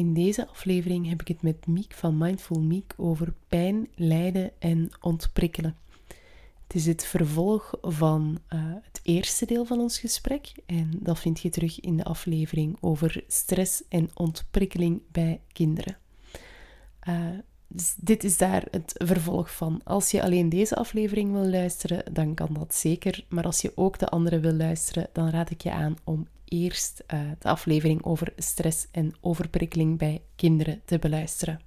In 0.00 0.14
deze 0.14 0.48
aflevering 0.48 1.08
heb 1.08 1.20
ik 1.20 1.28
het 1.28 1.42
met 1.42 1.66
Miek 1.66 1.94
van 1.94 2.18
Mindful 2.18 2.60
Miek 2.60 2.94
over 2.96 3.32
pijn, 3.48 3.88
lijden 3.94 4.50
en 4.58 4.90
ontprikkelen. 5.00 5.76
Het 6.66 6.74
is 6.74 6.86
het 6.86 7.04
vervolg 7.04 7.74
van 7.80 8.38
uh, 8.52 8.60
het 8.82 9.00
eerste 9.02 9.46
deel 9.46 9.64
van 9.64 9.80
ons 9.80 9.98
gesprek 9.98 10.52
en 10.66 10.90
dat 11.00 11.18
vind 11.18 11.40
je 11.40 11.48
terug 11.48 11.80
in 11.80 11.96
de 11.96 12.04
aflevering 12.04 12.76
over 12.80 13.24
stress 13.26 13.82
en 13.88 14.10
ontprikkeling 14.14 15.02
bij 15.12 15.40
kinderen. 15.52 15.96
Uh, 17.08 17.38
dus 17.68 17.94
dit 17.96 18.24
is 18.24 18.36
daar 18.36 18.64
het 18.70 18.92
vervolg 18.96 19.56
van. 19.56 19.80
Als 19.84 20.10
je 20.10 20.22
alleen 20.22 20.48
deze 20.48 20.76
aflevering 20.76 21.32
wil 21.32 21.46
luisteren, 21.46 22.14
dan 22.14 22.34
kan 22.34 22.52
dat 22.52 22.74
zeker. 22.74 23.24
Maar 23.28 23.44
als 23.44 23.60
je 23.60 23.72
ook 23.74 23.98
de 23.98 24.08
andere 24.08 24.40
wil 24.40 24.54
luisteren, 24.54 25.08
dan 25.12 25.30
raad 25.30 25.50
ik 25.50 25.62
je 25.62 25.72
aan 25.72 25.96
om 26.04 26.26
eerst 26.50 27.04
uh, 27.14 27.20
de 27.38 27.48
aflevering 27.48 28.04
over 28.04 28.32
stress 28.36 28.86
en 28.90 29.14
overprikkeling 29.20 29.98
bij 29.98 30.22
kinderen 30.36 30.82
te 30.84 30.98
beluisteren. 30.98 31.60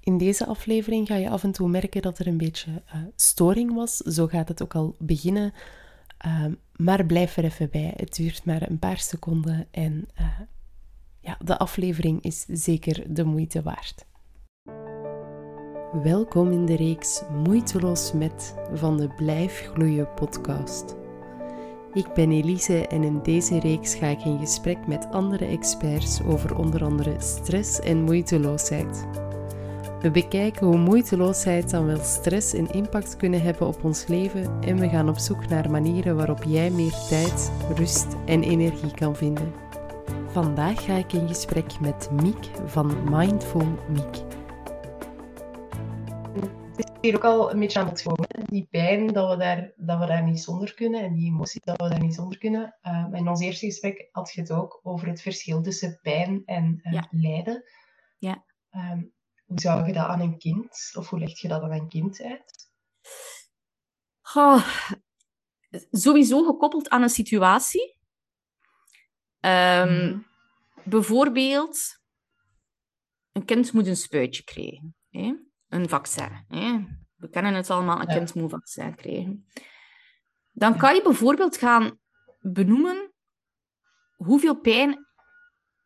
In 0.00 0.18
deze 0.18 0.46
aflevering 0.46 1.06
ga 1.06 1.16
je 1.16 1.30
af 1.30 1.42
en 1.42 1.52
toe 1.52 1.68
merken 1.68 2.02
dat 2.02 2.18
er 2.18 2.26
een 2.26 2.36
beetje 2.36 2.70
uh, 2.70 3.00
storing 3.16 3.74
was. 3.74 3.96
Zo 3.96 4.26
gaat 4.26 4.48
het 4.48 4.62
ook 4.62 4.74
al 4.74 4.96
beginnen. 4.98 5.52
Uh, 6.26 6.44
maar 6.76 7.06
blijf 7.06 7.36
er 7.36 7.44
even 7.44 7.70
bij. 7.70 7.94
Het 7.96 8.14
duurt 8.14 8.44
maar 8.44 8.70
een 8.70 8.78
paar 8.78 8.98
seconden 8.98 9.66
en 9.70 10.08
ja, 11.20 11.38
de 11.44 11.58
aflevering 11.58 12.22
is 12.22 12.44
zeker 12.48 13.14
de 13.14 13.24
moeite 13.24 13.62
waard. 13.62 14.06
Welkom 16.02 16.52
in 16.52 16.66
de 16.66 16.76
reeks 16.76 17.22
Moeiteloos 17.32 18.12
met 18.12 18.54
van 18.72 18.96
de 18.96 19.08
Blijf 19.08 19.70
Gloeien 19.72 20.14
podcast. 20.14 20.99
Ik 21.92 22.12
ben 22.14 22.30
Elise 22.30 22.86
en 22.86 23.02
in 23.02 23.20
deze 23.22 23.60
reeks 23.60 23.94
ga 23.94 24.06
ik 24.06 24.24
in 24.24 24.38
gesprek 24.38 24.86
met 24.86 25.06
andere 25.10 25.44
experts 25.44 26.22
over 26.22 26.56
onder 26.56 26.84
andere 26.84 27.14
stress 27.18 27.80
en 27.80 28.02
moeiteloosheid. 28.02 29.06
We 30.00 30.10
bekijken 30.10 30.66
hoe 30.66 30.78
moeiteloosheid 30.78 31.70
dan 31.70 31.86
wel 31.86 32.02
stress 32.02 32.54
en 32.54 32.72
impact 32.72 33.16
kunnen 33.16 33.42
hebben 33.42 33.66
op 33.66 33.84
ons 33.84 34.06
leven 34.06 34.60
en 34.60 34.78
we 34.78 34.88
gaan 34.88 35.08
op 35.08 35.18
zoek 35.18 35.48
naar 35.48 35.70
manieren 35.70 36.16
waarop 36.16 36.42
jij 36.42 36.70
meer 36.70 36.94
tijd, 37.08 37.52
rust 37.76 38.06
en 38.26 38.42
energie 38.42 38.94
kan 38.94 39.16
vinden. 39.16 39.52
Vandaag 40.32 40.84
ga 40.84 40.94
ik 40.94 41.12
in 41.12 41.28
gesprek 41.28 41.80
met 41.80 42.10
Miek 42.22 42.50
van 42.66 42.96
Mindful 43.10 43.66
Miek 43.88 44.29
hier 47.00 47.16
ook 47.16 47.24
al 47.24 47.50
een 47.50 47.58
beetje 47.58 47.78
aan 47.78 47.88
het 47.88 48.02
komen. 48.02 48.28
Die 48.44 48.66
pijn, 48.70 49.06
dat 49.06 49.30
we, 49.30 49.36
daar, 49.36 49.72
dat 49.76 49.98
we 49.98 50.06
daar 50.06 50.22
niet 50.22 50.40
zonder 50.40 50.74
kunnen. 50.74 51.02
En 51.02 51.14
die 51.14 51.26
emotie, 51.26 51.60
dat 51.64 51.80
we 51.80 51.88
daar 51.88 52.00
niet 52.00 52.14
zonder 52.14 52.38
kunnen. 52.38 52.78
Uh, 52.82 53.06
in 53.12 53.28
ons 53.28 53.40
eerste 53.40 53.66
gesprek 53.66 54.08
had 54.12 54.32
je 54.32 54.40
het 54.40 54.52
ook 54.52 54.80
over 54.82 55.08
het 55.08 55.22
verschil 55.22 55.62
tussen 55.62 55.98
pijn 56.02 56.42
en 56.44 56.80
uh, 56.82 57.02
lijden. 57.10 57.64
Ja. 58.18 58.44
Um, 58.70 59.12
hoe 59.44 59.60
zou 59.60 59.86
je 59.86 59.92
dat 59.92 60.06
aan 60.06 60.20
een 60.20 60.38
kind, 60.38 60.92
of 60.96 61.08
hoe 61.08 61.18
leg 61.18 61.40
je 61.40 61.48
dat 61.48 61.62
aan 61.62 61.72
een 61.72 61.88
kind 61.88 62.22
uit? 62.22 62.70
Oh, 64.34 64.68
sowieso 65.90 66.44
gekoppeld 66.44 66.88
aan 66.88 67.02
een 67.02 67.08
situatie. 67.08 67.96
Um, 69.40 70.04
mm. 70.04 70.26
Bijvoorbeeld, 70.84 71.78
een 73.32 73.44
kind 73.44 73.72
moet 73.72 73.86
een 73.86 73.96
spuitje 73.96 74.44
krijgen. 74.44 74.96
Hè? 75.08 75.34
Een 75.70 75.88
vaccin. 75.88 76.44
Hè? 76.48 76.78
We 77.16 77.28
kennen 77.28 77.54
het 77.54 77.70
allemaal, 77.70 78.00
een 78.00 78.06
kind 78.06 78.34
moet 78.34 78.50
vaccin 78.50 78.94
krijgen. 78.94 79.46
Dan 80.52 80.76
kan 80.76 80.94
je 80.94 81.02
bijvoorbeeld 81.02 81.56
gaan 81.56 81.98
benoemen 82.40 83.12
hoeveel 84.16 84.60
pijn 84.60 85.08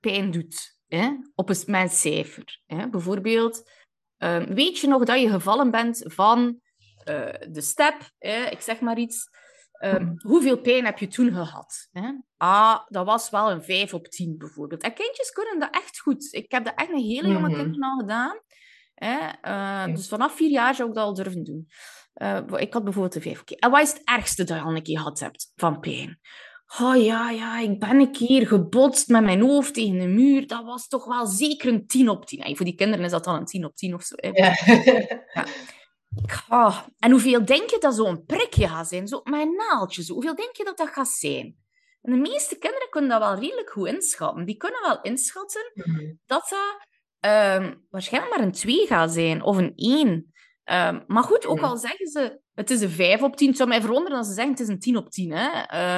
pijn 0.00 0.30
doet 0.30 0.78
hè? 0.86 1.10
op 1.34 1.48
een, 1.48 1.62
met 1.66 1.92
cijfer. 1.92 2.62
Hè? 2.66 2.88
Bijvoorbeeld, 2.88 3.70
um, 4.18 4.54
weet 4.54 4.78
je 4.78 4.86
nog 4.86 5.04
dat 5.04 5.20
je 5.20 5.30
gevallen 5.30 5.70
bent 5.70 6.02
van 6.06 6.60
uh, 7.08 7.34
de 7.50 7.60
step, 7.60 8.10
hè? 8.18 8.44
ik 8.44 8.60
zeg 8.60 8.80
maar 8.80 8.98
iets. 8.98 9.42
Um, 9.84 10.14
hoeveel 10.16 10.60
pijn 10.60 10.84
heb 10.84 10.98
je 10.98 11.06
toen 11.06 11.32
gehad? 11.32 11.88
Hè? 11.92 12.12
Ah, 12.36 12.86
dat 12.88 13.06
was 13.06 13.30
wel 13.30 13.50
een 13.50 13.62
5 13.62 13.94
op 13.94 14.06
10 14.06 14.38
bijvoorbeeld. 14.38 14.82
En 14.82 14.94
kindjes 14.94 15.30
kunnen 15.30 15.58
dat 15.58 15.74
echt 15.74 16.00
goed. 16.00 16.32
Ik 16.32 16.50
heb 16.50 16.64
dat 16.64 16.74
echt 16.76 16.90
een 16.90 17.02
hele 17.02 17.28
jonge 17.28 17.48
mm 17.48 17.54
kinderen 17.54 17.90
al 17.90 17.98
gedaan. 17.98 18.40
Hè? 19.04 19.28
Uh, 19.88 19.94
Dus 19.94 20.08
vanaf 20.08 20.36
vier 20.36 20.50
jaar 20.50 20.74
zou 20.74 20.88
ik 20.88 20.94
dat 20.94 21.04
al 21.04 21.14
durven 21.14 21.44
doen. 21.44 21.68
Uh, 22.14 22.40
ik 22.56 22.72
had 22.72 22.84
bijvoorbeeld 22.84 23.14
een 23.14 23.22
vijf. 23.22 23.40
Okay. 23.40 23.58
En 23.58 23.70
wat 23.70 23.82
is 23.82 23.92
het 23.92 24.02
ergste 24.04 24.44
dat 24.44 24.56
je 24.56 24.62
al 24.62 24.76
een 24.76 24.82
keer 24.82 24.98
gehad 24.98 25.20
hebt 25.20 25.52
van 25.56 25.80
pijn? 25.80 26.20
Oh 26.78 27.02
ja, 27.04 27.30
ja, 27.30 27.58
ik 27.58 27.78
ben 27.78 28.00
een 28.00 28.12
keer 28.12 28.46
gebotst 28.46 29.08
met 29.08 29.24
mijn 29.24 29.40
hoofd 29.40 29.74
tegen 29.74 29.98
de 29.98 30.06
muur. 30.06 30.46
Dat 30.46 30.64
was 30.64 30.88
toch 30.88 31.04
wel 31.04 31.26
zeker 31.26 31.72
een 31.72 31.86
10 31.86 32.08
op 32.08 32.26
10. 32.26 32.38
En 32.38 32.56
voor 32.56 32.64
die 32.64 32.74
kinderen 32.74 33.04
is 33.04 33.10
dat 33.10 33.24
dan 33.24 33.34
een 33.34 33.44
10 33.44 33.64
op 33.64 33.76
10 33.76 33.94
of 33.94 34.02
zo. 34.02 34.14
Ja. 34.18 34.56
ja. 35.34 35.46
Oh. 36.48 36.78
En 36.98 37.10
hoeveel 37.10 37.44
denk 37.44 37.70
je 37.70 37.78
dat 37.78 37.94
zo'n 37.94 38.24
prikje 38.24 38.68
gaat 38.68 38.88
zijn? 38.88 39.08
Zo, 39.08 39.20
mijn 39.24 39.54
naaldje, 39.56 40.02
zo. 40.02 40.12
hoeveel 40.12 40.34
denk 40.34 40.56
je 40.56 40.64
dat 40.64 40.76
dat 40.76 40.88
gaat 40.88 41.08
zijn? 41.08 41.56
En 42.02 42.12
de 42.12 42.18
meeste 42.18 42.58
kinderen 42.58 42.88
kunnen 42.90 43.10
dat 43.10 43.20
wel 43.20 43.38
redelijk 43.38 43.70
goed 43.70 43.88
inschatten. 43.88 44.44
Die 44.44 44.56
kunnen 44.56 44.80
wel 44.82 45.00
inschatten 45.00 45.70
mm. 45.74 46.18
dat 46.26 46.48
dat 46.48 46.86
um, 47.26 47.84
waarschijnlijk 47.90 48.36
maar 48.36 48.46
een 48.46 48.52
2 48.52 48.86
gaat 48.86 49.12
zijn, 49.12 49.42
of 49.42 49.56
een 49.56 49.72
1. 49.76 50.08
Um, 50.08 50.32
ehm, 50.64 51.00
maar 51.06 51.22
goed, 51.22 51.46
ook 51.46 51.60
al 51.60 51.76
zeggen 51.76 52.06
ze 52.06 52.42
het 52.54 52.70
is 52.70 52.80
een 52.80 52.90
5 52.90 53.22
op 53.22 53.36
10, 53.36 53.48
het 53.48 53.56
zou 53.56 53.68
mij 53.68 53.80
verwonderen 53.80 54.18
als 54.18 54.26
ze 54.26 54.32
zeggen 54.32 54.52
het 54.52 54.60
is 54.60 54.68
een 54.68 54.78
10 54.78 54.96
op 54.96 55.10
10. 55.10 55.32
Hè? 55.32 55.46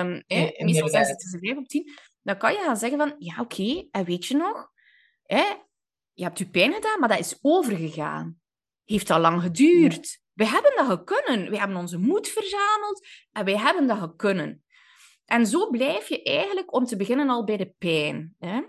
Um, 0.00 0.22
hè? 0.26 0.50
Meestal 0.64 0.88
zeggen 0.88 1.06
ze 1.06 1.12
het 1.12 1.22
is 1.22 1.32
een 1.32 1.40
5 1.40 1.56
op 1.56 1.68
10. 1.68 1.92
Dan 2.22 2.36
kan 2.36 2.52
je 2.52 2.58
gaan 2.58 2.76
zeggen 2.76 2.98
van, 2.98 3.14
ja 3.18 3.40
oké, 3.40 3.60
okay, 3.60 3.88
en 3.90 4.04
weet 4.04 4.26
je 4.26 4.36
nog, 4.36 4.70
hè? 5.22 5.44
je 6.12 6.22
hebt 6.22 6.38
je 6.38 6.48
pijn 6.48 6.72
gedaan, 6.72 7.00
maar 7.00 7.08
dat 7.08 7.18
is 7.18 7.38
overgegaan. 7.40 8.40
Heeft 8.84 9.10
al 9.10 9.20
lang 9.20 9.42
geduurd. 9.42 10.20
We 10.32 10.46
hebben 10.46 10.72
dat 10.76 10.86
gekunnen. 10.86 11.50
We 11.50 11.58
hebben 11.58 11.76
onze 11.76 11.98
moed 11.98 12.28
verzameld 12.28 13.06
en 13.32 13.44
wij 13.44 13.56
hebben 13.56 13.86
dat 13.86 13.98
gekunnen. 13.98 14.64
En 15.24 15.46
zo 15.46 15.70
blijf 15.70 16.08
je 16.08 16.22
eigenlijk 16.22 16.74
om 16.74 16.84
te 16.84 16.96
beginnen 16.96 17.28
al 17.28 17.44
bij 17.44 17.56
de 17.56 17.74
pijn. 17.78 18.34
Hè? 18.38 18.60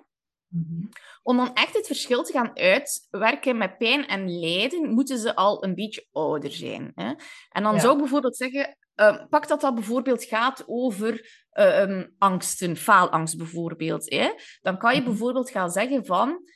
Mm 0.48 0.90
om 1.28 1.38
dan 1.38 1.54
echt 1.54 1.74
het 1.74 1.86
verschil 1.86 2.24
te 2.24 2.32
gaan 2.32 2.58
uitwerken 2.58 3.58
met 3.58 3.78
pijn 3.78 4.08
en 4.08 4.40
lijden, 4.40 4.90
moeten 4.90 5.18
ze 5.18 5.36
al 5.36 5.64
een 5.64 5.76
beetje 5.76 6.08
ouder 6.12 6.52
zijn. 6.52 6.92
Hè? 6.96 7.14
En 7.50 7.64
dan 7.64 7.80
zou 7.80 7.94
ik 7.94 8.00
bijvoorbeeld 8.00 8.38
zeggen, 8.38 8.78
uh, 8.96 9.26
pak 9.30 9.48
dat 9.48 9.62
dat 9.62 9.76
bijvoorbeeld 9.76 10.24
gaat 10.24 10.64
over 10.68 11.46
uh, 11.54 12.04
angsten, 12.18 12.76
faalangst 12.76 13.38
bijvoorbeeld. 13.38 14.10
Hè? 14.10 14.34
Dan 14.62 14.78
kan 14.78 14.94
je 14.94 15.00
mhm. 15.00 15.10
bijvoorbeeld 15.10 15.50
gaan 15.50 15.70
zeggen 15.70 16.06
van, 16.06 16.50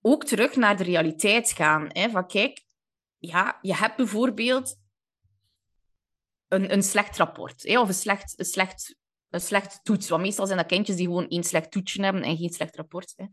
ook 0.00 0.24
terug 0.24 0.56
naar 0.56 0.76
de 0.76 0.84
realiteit 0.84 1.50
gaan. 1.50 1.88
Hè? 1.88 2.10
Van 2.10 2.26
kijk, 2.26 2.64
ja, 3.18 3.58
je 3.62 3.74
hebt 3.74 3.96
bijvoorbeeld 3.96 4.76
een, 6.48 6.72
een 6.72 6.82
slecht 6.82 7.16
rapport, 7.16 7.62
hè? 7.62 7.80
of 7.80 7.88
een 7.88 7.94
slecht, 7.94 8.38
een 8.38 8.44
slecht 8.44 8.96
een 9.30 9.40
slechte 9.40 9.78
toets. 9.82 10.08
Want 10.08 10.22
meestal 10.22 10.46
zijn 10.46 10.58
dat 10.58 10.66
kindjes 10.66 10.96
die 10.96 11.06
gewoon 11.06 11.28
één 11.28 11.44
slecht 11.44 11.70
toetsje 11.70 12.02
hebben 12.02 12.22
en 12.22 12.36
geen 12.36 12.52
slecht 12.52 12.76
rapport. 12.76 13.12
Hè. 13.16 13.24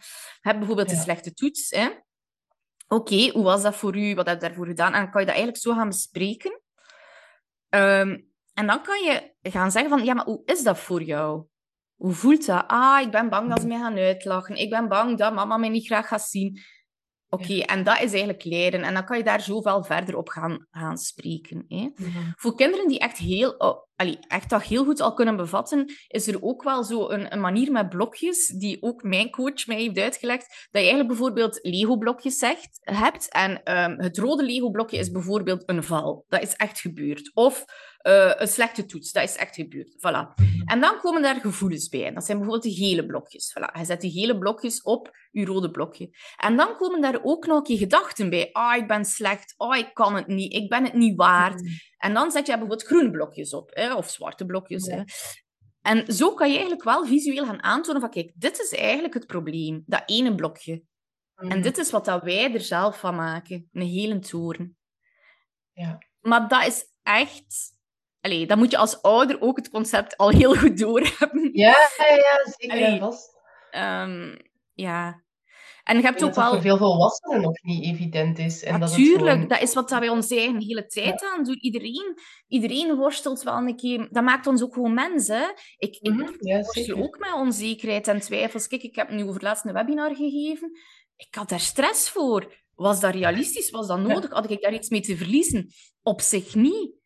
Heb 0.41 0.57
bijvoorbeeld 0.57 0.91
een 0.91 0.97
slechte 0.97 1.33
toets. 1.33 1.71
Oké, 1.71 2.01
okay, 2.87 3.29
hoe 3.29 3.43
was 3.43 3.61
dat 3.61 3.75
voor 3.75 3.97
u? 3.97 4.15
Wat 4.15 4.27
heb 4.27 4.41
je 4.41 4.47
daarvoor 4.47 4.67
gedaan? 4.67 4.93
En 4.93 5.01
dan 5.01 5.11
kan 5.11 5.21
je 5.21 5.27
dat 5.27 5.35
eigenlijk 5.35 5.65
zo 5.65 5.73
gaan 5.73 5.87
bespreken. 5.87 6.61
Um, 7.69 8.31
en 8.53 8.67
dan 8.67 8.81
kan 8.81 9.03
je 9.03 9.33
gaan 9.41 9.71
zeggen 9.71 9.89
van, 9.89 10.03
ja, 10.03 10.13
maar 10.13 10.25
hoe 10.25 10.41
is 10.45 10.63
dat 10.63 10.79
voor 10.79 11.03
jou? 11.03 11.45
Hoe 11.95 12.13
voelt 12.13 12.45
dat? 12.45 12.63
Ah, 12.67 13.01
ik 13.01 13.11
ben 13.11 13.29
bang 13.29 13.49
dat 13.49 13.61
ze 13.61 13.67
mij 13.67 13.77
gaan 13.77 13.97
uitlachen. 13.97 14.55
Ik 14.55 14.69
ben 14.69 14.87
bang 14.87 15.17
dat 15.17 15.33
mama 15.33 15.57
mij 15.57 15.69
niet 15.69 15.85
graag 15.85 16.07
gaat 16.07 16.29
zien. 16.29 16.59
Oké, 17.29 17.59
en 17.59 17.83
dat 17.83 17.95
is 17.95 18.09
eigenlijk 18.11 18.43
leren. 18.43 18.83
En 18.83 18.93
dan 18.93 19.05
kan 19.05 19.17
je 19.17 19.23
daar 19.23 19.41
zoveel 19.41 19.83
verder 19.83 20.17
op 20.17 20.29
gaan, 20.29 20.67
gaan 20.71 20.97
spreken. 20.97 21.65
Hè. 21.67 21.89
Voor 22.35 22.55
kinderen 22.55 22.87
die 22.87 22.99
echt, 22.99 23.17
heel, 23.17 23.51
oh, 23.51 23.83
allee, 23.95 24.19
echt 24.27 24.49
dat 24.49 24.63
heel 24.63 24.83
goed 24.83 25.01
al 25.01 25.13
kunnen 25.13 25.35
bevatten, 25.35 25.93
is 26.07 26.27
er 26.27 26.43
ook 26.43 26.63
wel 26.63 26.83
zo 26.83 27.09
een, 27.09 27.33
een, 27.33 27.39
manier 27.39 27.71
met 27.71 27.89
blokjes, 27.89 28.47
die 28.47 28.81
ook 28.81 29.03
mijn 29.03 29.29
coach 29.29 29.67
mij 29.67 29.77
heeft 29.77 29.97
uitgelegd, 29.97 30.47
dat 30.47 30.81
je 30.81 30.87
eigenlijk 30.87 31.07
bijvoorbeeld 31.07 31.59
Lego-blokjes 31.61 32.41
hebt. 32.81 33.31
En 33.31 33.51
um, 33.51 33.99
het 33.99 34.17
rode 34.17 34.43
Lego-blokje 34.43 34.97
is 34.97 35.11
bijvoorbeeld 35.11 35.63
een 35.65 35.83
val. 35.83 36.25
Dat 36.27 36.41
is 36.41 36.55
echt 36.55 36.79
gebeurd. 36.79 37.31
Of 37.33 37.65
uh, 38.03 38.31
een 38.35 38.47
slechte 38.47 38.85
toets. 38.85 39.11
Dat 39.11 39.23
is 39.23 39.35
echt 39.35 39.55
gebeurd. 39.55 39.95
Voilà. 39.97 40.33
Mhm. 40.35 40.61
En 40.65 40.79
dan 40.79 40.99
komen 40.99 41.21
daar 41.21 41.39
gevoelens 41.39 41.89
bij. 41.89 42.13
Dat 42.13 42.25
zijn 42.25 42.37
bijvoorbeeld 42.37 42.75
de 42.75 42.85
gele 42.85 43.05
blokjes. 43.05 43.57
Voilà. 43.57 43.79
Je 43.79 43.85
zet 43.85 44.01
die 44.01 44.11
gele 44.11 44.37
blokjes 44.37 44.81
op 44.81 45.17
je 45.31 45.45
rode 45.45 45.71
blokje. 45.71 46.09
En 46.37 46.55
dan 46.57 46.75
komen 46.77 47.01
daar 47.01 47.19
ook 47.23 47.45
nog 47.45 47.67
je 47.67 47.77
gedachten 47.77 48.29
bij. 48.29 48.49
Ah, 48.51 48.71
oh, 48.71 48.81
ik 48.81 48.87
ben 48.87 49.05
slecht. 49.05 49.53
Oh, 49.57 49.75
ik 49.75 49.93
kan 49.93 50.15
het 50.15 50.27
niet. 50.27 50.53
Ik 50.53 50.69
ben 50.69 50.83
het 50.83 50.93
niet 50.93 51.15
waard. 51.15 51.61
Mhm. 51.61 51.71
En 51.97 52.13
dan 52.13 52.31
zet 52.31 52.45
je 52.45 52.51
bijvoorbeeld 52.51 52.83
groene 52.83 53.11
blokjes 53.11 53.53
op. 53.53 53.71
Hè, 53.73 53.93
of 53.93 54.09
zwarte 54.09 54.45
blokjes. 54.45 54.85
Hè. 54.85 55.03
En 55.81 56.13
zo 56.13 56.33
kan 56.33 56.47
je 56.47 56.53
eigenlijk 56.53 56.83
wel 56.83 57.05
visueel 57.05 57.45
gaan 57.45 57.63
aantonen 57.63 58.01
van, 58.01 58.09
kijk, 58.09 58.31
dit 58.35 58.59
is 58.59 58.71
eigenlijk 58.71 59.13
het 59.13 59.27
probleem. 59.27 59.83
Dat 59.85 60.03
ene 60.05 60.35
blokje. 60.35 60.83
En 61.35 61.47
mhm. 61.47 61.61
dit 61.61 61.77
is 61.77 61.91
wat 61.91 62.05
dat 62.05 62.23
wij 62.23 62.53
er 62.53 62.61
zelf 62.61 62.99
van 62.99 63.15
maken. 63.15 63.69
Een 63.71 63.87
hele 63.87 64.19
toren. 64.19 64.77
Ja. 65.73 65.97
Maar 66.19 66.47
dat 66.47 66.65
is 66.65 66.85
echt 67.03 67.76
Allee, 68.27 68.45
dan 68.45 68.57
moet 68.57 68.71
je 68.71 68.77
als 68.77 69.01
ouder 69.01 69.41
ook 69.41 69.57
het 69.57 69.69
concept 69.69 70.17
al 70.17 70.29
heel 70.29 70.55
goed 70.55 70.77
doorhebben. 70.77 71.49
Ja, 71.53 71.75
ja, 71.97 72.15
ja 72.15 72.51
zeker 72.57 72.85
Allee, 72.85 72.99
vast. 72.99 73.29
Um, 73.71 74.37
ja. 74.73 75.25
En 75.83 75.97
je 75.97 76.03
hebt 76.03 76.23
ook 76.23 76.35
wel... 76.35 76.51
voor 76.51 76.61
veel 76.61 76.77
volwassenen 76.77 77.41
nog 77.41 77.61
niet 77.61 77.83
evident 77.83 78.39
is. 78.39 78.63
En 78.63 78.79
Natuurlijk, 78.79 79.19
dat, 79.19 79.29
gewoon... 79.29 79.47
dat 79.47 79.61
is 79.61 79.73
wat 79.73 79.89
wij 79.89 80.09
ons 80.09 80.31
eigen 80.31 80.61
hele 80.61 80.85
tijd 80.85 81.23
aan 81.23 81.43
doen. 81.43 81.57
Iedereen, 81.59 82.13
iedereen 82.47 82.95
worstelt 82.95 83.43
wel 83.43 83.57
een 83.57 83.75
keer... 83.75 84.07
Dat 84.11 84.23
maakt 84.23 84.47
ons 84.47 84.63
ook 84.63 84.73
gewoon 84.73 84.93
mensen. 84.93 85.53
Ik, 85.77 85.97
ik 86.01 86.11
mm 86.11 86.37
worstel 86.39 86.97
ook 86.97 87.19
met 87.19 87.33
onzekerheid 87.33 88.07
en 88.07 88.19
twijfels. 88.19 88.67
Kijk, 88.67 88.83
ik 88.83 88.95
heb 88.95 89.09
nu 89.09 89.23
over 89.23 89.43
laatst 89.43 89.65
een 89.65 89.73
webinar 89.73 90.15
gegeven. 90.15 90.71
Ik 91.15 91.35
had 91.35 91.49
daar 91.49 91.59
stress 91.59 92.09
voor. 92.09 92.55
Was 92.75 92.99
dat 92.99 93.13
realistisch? 93.13 93.69
Was 93.69 93.87
dat 93.87 93.99
nodig? 93.99 94.29
Had 94.29 94.49
ik 94.49 94.61
daar 94.61 94.73
iets 94.73 94.89
mee 94.89 95.01
te 95.01 95.17
verliezen? 95.17 95.67
Op 96.01 96.21
zich 96.21 96.55
niet. 96.55 96.96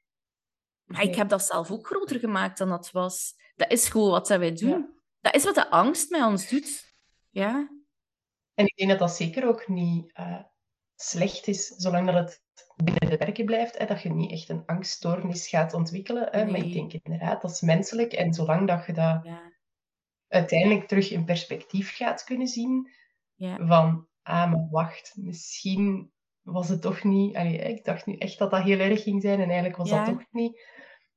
Maar 0.91 1.03
ik 1.03 1.15
heb 1.15 1.29
dat 1.29 1.45
zelf 1.45 1.71
ook 1.71 1.85
groter 1.85 2.19
gemaakt 2.19 2.57
dan 2.57 2.69
dat 2.69 2.91
was. 2.91 3.33
Dat 3.55 3.71
is 3.71 3.89
gewoon 3.89 4.11
wat 4.11 4.27
wij 4.27 4.53
doen. 4.53 4.99
Dat 5.21 5.35
is 5.35 5.43
wat 5.43 5.55
de 5.55 5.69
angst 5.69 6.09
met 6.09 6.23
ons 6.23 6.49
doet. 6.49 6.95
Ja. 7.29 7.69
En 8.53 8.65
ik 8.65 8.75
denk 8.75 8.89
dat 8.89 8.99
dat 8.99 9.15
zeker 9.15 9.47
ook 9.47 9.67
niet 9.67 10.17
uh, 10.19 10.43
slecht 10.95 11.47
is, 11.47 11.67
zolang 11.67 12.05
dat 12.05 12.15
het 12.15 12.41
binnen 12.83 13.09
de 13.09 13.17
werken 13.17 13.45
blijft. 13.45 13.77
Hè, 13.77 13.85
dat 13.85 14.01
je 14.01 14.13
niet 14.13 14.31
echt 14.31 14.49
een 14.49 14.65
angststoornis 14.65 15.47
gaat 15.47 15.73
ontwikkelen. 15.73 16.27
Hè, 16.31 16.43
nee. 16.43 16.51
Maar 16.51 16.65
ik 16.65 16.73
denk 16.73 16.93
inderdaad, 16.93 17.41
dat 17.41 17.51
is 17.51 17.61
menselijk. 17.61 18.13
En 18.13 18.33
zolang 18.33 18.67
dat 18.67 18.85
je 18.85 18.93
dat 18.93 19.23
ja. 19.23 19.53
uiteindelijk 20.27 20.87
terug 20.87 21.11
in 21.11 21.25
perspectief 21.25 21.95
gaat 21.95 22.23
kunnen 22.23 22.47
zien, 22.47 22.91
ja. 23.35 23.65
van, 23.65 24.07
ah, 24.21 24.51
maar 24.51 24.67
wacht, 24.69 25.13
misschien 25.15 26.11
was 26.41 26.69
het 26.69 26.81
toch 26.81 27.03
niet... 27.03 27.35
Allee, 27.35 27.57
ik 27.57 27.85
dacht 27.85 28.05
nu 28.05 28.15
echt 28.15 28.37
dat 28.37 28.51
dat 28.51 28.63
heel 28.63 28.79
erg 28.79 29.03
ging 29.03 29.21
zijn 29.21 29.39
en 29.39 29.45
eigenlijk 29.45 29.77
was 29.77 29.89
ja. 29.89 30.05
dat 30.05 30.13
toch 30.13 30.27
niet. 30.31 30.61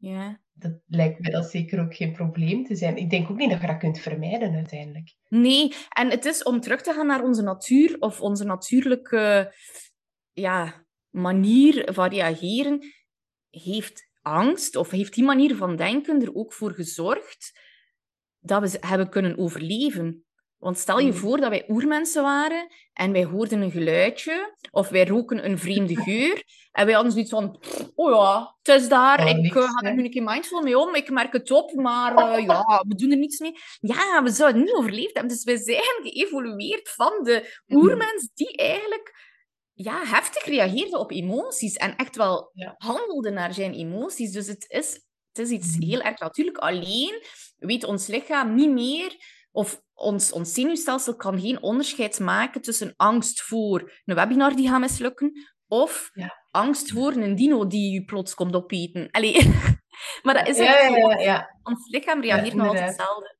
Ja. 0.05 0.41
Dat 0.53 0.81
lijkt 0.87 1.21
me 1.21 1.31
dat 1.31 1.51
zeker 1.51 1.81
ook 1.81 1.95
geen 1.95 2.13
probleem 2.13 2.65
te 2.65 2.75
zijn. 2.75 2.97
Ik 2.97 3.11
denk 3.11 3.31
ook 3.31 3.37
niet 3.37 3.51
dat 3.51 3.61
je 3.61 3.67
dat 3.67 3.77
kunt 3.77 3.99
vermijden 3.99 4.55
uiteindelijk. 4.55 5.15
Nee, 5.29 5.75
en 5.89 6.11
het 6.11 6.25
is 6.25 6.43
om 6.43 6.61
terug 6.61 6.83
te 6.83 6.93
gaan 6.93 7.07
naar 7.07 7.23
onze 7.23 7.43
natuur 7.43 7.97
of 7.99 8.21
onze 8.21 8.45
natuurlijke 8.45 9.55
ja, 10.33 10.87
manier 11.11 11.93
van 11.93 12.09
reageren, 12.09 12.79
heeft 13.51 14.11
angst 14.21 14.77
of 14.77 14.91
heeft 14.91 15.15
die 15.15 15.25
manier 15.25 15.57
van 15.57 15.77
denken 15.77 16.23
er 16.23 16.35
ook 16.35 16.53
voor 16.53 16.73
gezorgd 16.73 17.61
dat 18.39 18.71
we 18.71 18.87
hebben 18.87 19.11
kunnen 19.11 19.39
overleven. 19.39 20.25
Want 20.65 20.79
stel 20.79 20.99
je 20.99 21.13
voor 21.13 21.37
dat 21.37 21.49
wij 21.51 21.65
oermensen 21.69 22.23
waren 22.23 22.67
en 22.93 23.13
wij 23.13 23.25
hoorden 23.25 23.61
een 23.61 23.71
geluidje 23.71 24.55
of 24.71 24.89
wij 24.89 25.07
roken 25.07 25.45
een 25.45 25.59
vreemde 25.59 25.97
geur 26.05 26.43
en 26.73 26.85
wij 26.85 26.95
hadden 26.95 27.13
zoiets 27.13 27.31
van, 27.31 27.61
oh 27.95 28.11
ja, 28.11 28.57
het 28.63 28.81
is 28.83 28.89
daar, 28.89 29.21
Oh, 29.23 29.29
ik 29.29 29.37
niks, 29.37 29.57
uh, 29.57 29.63
ga 29.63 29.87
er 29.89 29.95
nu 29.95 30.05
een 30.05 30.11
keer 30.11 30.23
mindful 30.23 30.63
mee 30.63 30.79
om, 30.79 30.95
ik 30.95 31.11
merk 31.11 31.33
het 31.33 31.51
op, 31.51 31.73
maar 31.73 32.17
eh, 32.17 32.45
ja, 32.47 32.85
we 32.89 32.95
doen 32.95 33.11
er 33.11 33.17
niets 33.17 33.39
mee. 33.39 33.53
Ja, 33.81 34.23
we 34.23 34.31
zouden 34.31 34.61
het 34.61 34.67
niet 34.71 34.79
overleefd 34.79 35.15
hebben. 35.15 35.33
Dus 35.33 35.45
we 35.45 35.59
zijn 35.59 36.11
geëvolueerd 36.13 36.89
van 36.89 37.13
de 37.23 37.61
oermens 37.69 38.29
die 38.35 38.57
eigenlijk 38.57 39.33
ja, 39.73 40.05
heftig 40.07 40.45
reageerde 40.45 40.99
op 40.99 41.11
emoties 41.11 41.75
en 41.77 41.97
echt 41.97 42.17
wel 42.17 42.51
Ja. 42.53 42.75
handelde 42.79 43.31
naar 43.31 43.55
zijn 43.55 43.73
emoties. 43.75 44.33
Dus 44.33 44.47
het 44.47 44.65
is, 44.69 44.93
het 45.33 45.39
is 45.47 45.51
iets 45.51 45.77
Mhm. 45.77 45.87
heel 45.87 46.01
erg 46.01 46.19
natuurlijk. 46.19 46.59
Alleen 46.59 47.23
weet 47.57 47.85
ons 47.85 48.07
lichaam 48.07 48.55
niet 48.55 48.71
meer, 48.71 49.17
of 49.53 49.83
ons, 49.95 50.33
ons 50.33 50.53
zenuwstelsel 50.55 51.17
kan 51.17 51.41
geen 51.41 51.63
onderscheid 51.63 52.19
maken 52.21 52.61
tussen 52.61 52.93
angst 52.97 53.43
voor 53.43 53.93
een 54.05 54.15
webinar 54.15 54.57
die 54.57 54.69
gaat 54.69 54.81
mislukken, 54.81 55.33
of 55.69 56.11
Ja. 56.13 56.45
angst 56.51 56.91
voor 56.93 57.13
een 57.13 57.35
dino 57.35 57.67
die 57.67 57.93
je 57.93 58.05
plots 58.05 58.35
komt 58.35 58.55
opeten. 58.55 59.11
Allee. 59.11 59.53
maar 60.23 60.35
dat 60.35 60.49
is 60.49 60.57
Ja, 60.57 61.19
ja. 61.19 61.59
Ons 61.63 61.89
lichaam 61.91 62.21
reageert 62.23 62.55
nog 62.55 62.67
altijd 62.67 62.87
hetzelfde. 62.87 63.37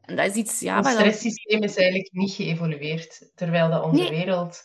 En 0.00 0.16
dat 0.16 0.26
is 0.26 0.34
iets... 0.34 0.60
Ja, 0.60 0.80
dat- 0.80 0.92
stresssysteem 0.92 1.62
is 1.62 1.76
eigenlijk 1.76 2.12
niet 2.12 2.32
geëvolueerd, 2.32 3.30
terwijl 3.34 3.70
dat 3.70 3.84
onze 3.84 4.02
Nee. 4.02 4.10
wereld 4.10 4.62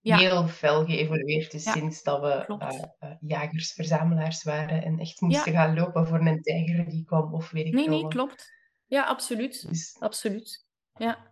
Ja. 0.00 0.16
heel 0.16 0.46
fel 0.48 0.84
geëvolueerd 0.84 1.54
is 1.54 1.64
Ja, 1.64 1.72
sinds 1.72 2.02
dat 2.02 2.20
we 2.20 2.42
klopt. 2.46 2.62
eh, 2.62 2.82
eh, 2.98 3.16
jagers-verzamelaars 3.20 4.42
waren 4.42 4.82
en 4.84 4.98
echt 4.98 5.20
moesten 5.20 5.52
gaan 5.52 5.74
lopen 5.74 6.06
voor 6.06 6.26
een 6.26 6.42
tijger 6.42 6.88
die 6.88 7.04
kwam 7.04 7.34
of 7.34 7.50
weet 7.50 7.66
ik 7.66 7.72
Nee, 7.72 7.88
nee, 7.88 8.02
wat. 8.02 8.10
klopt. 8.12 8.52
Ja, 8.86 9.04
absoluut. 9.04 9.68
Dus 9.68 9.96
Absoluut. 9.98 10.66
Ja. 10.98 11.26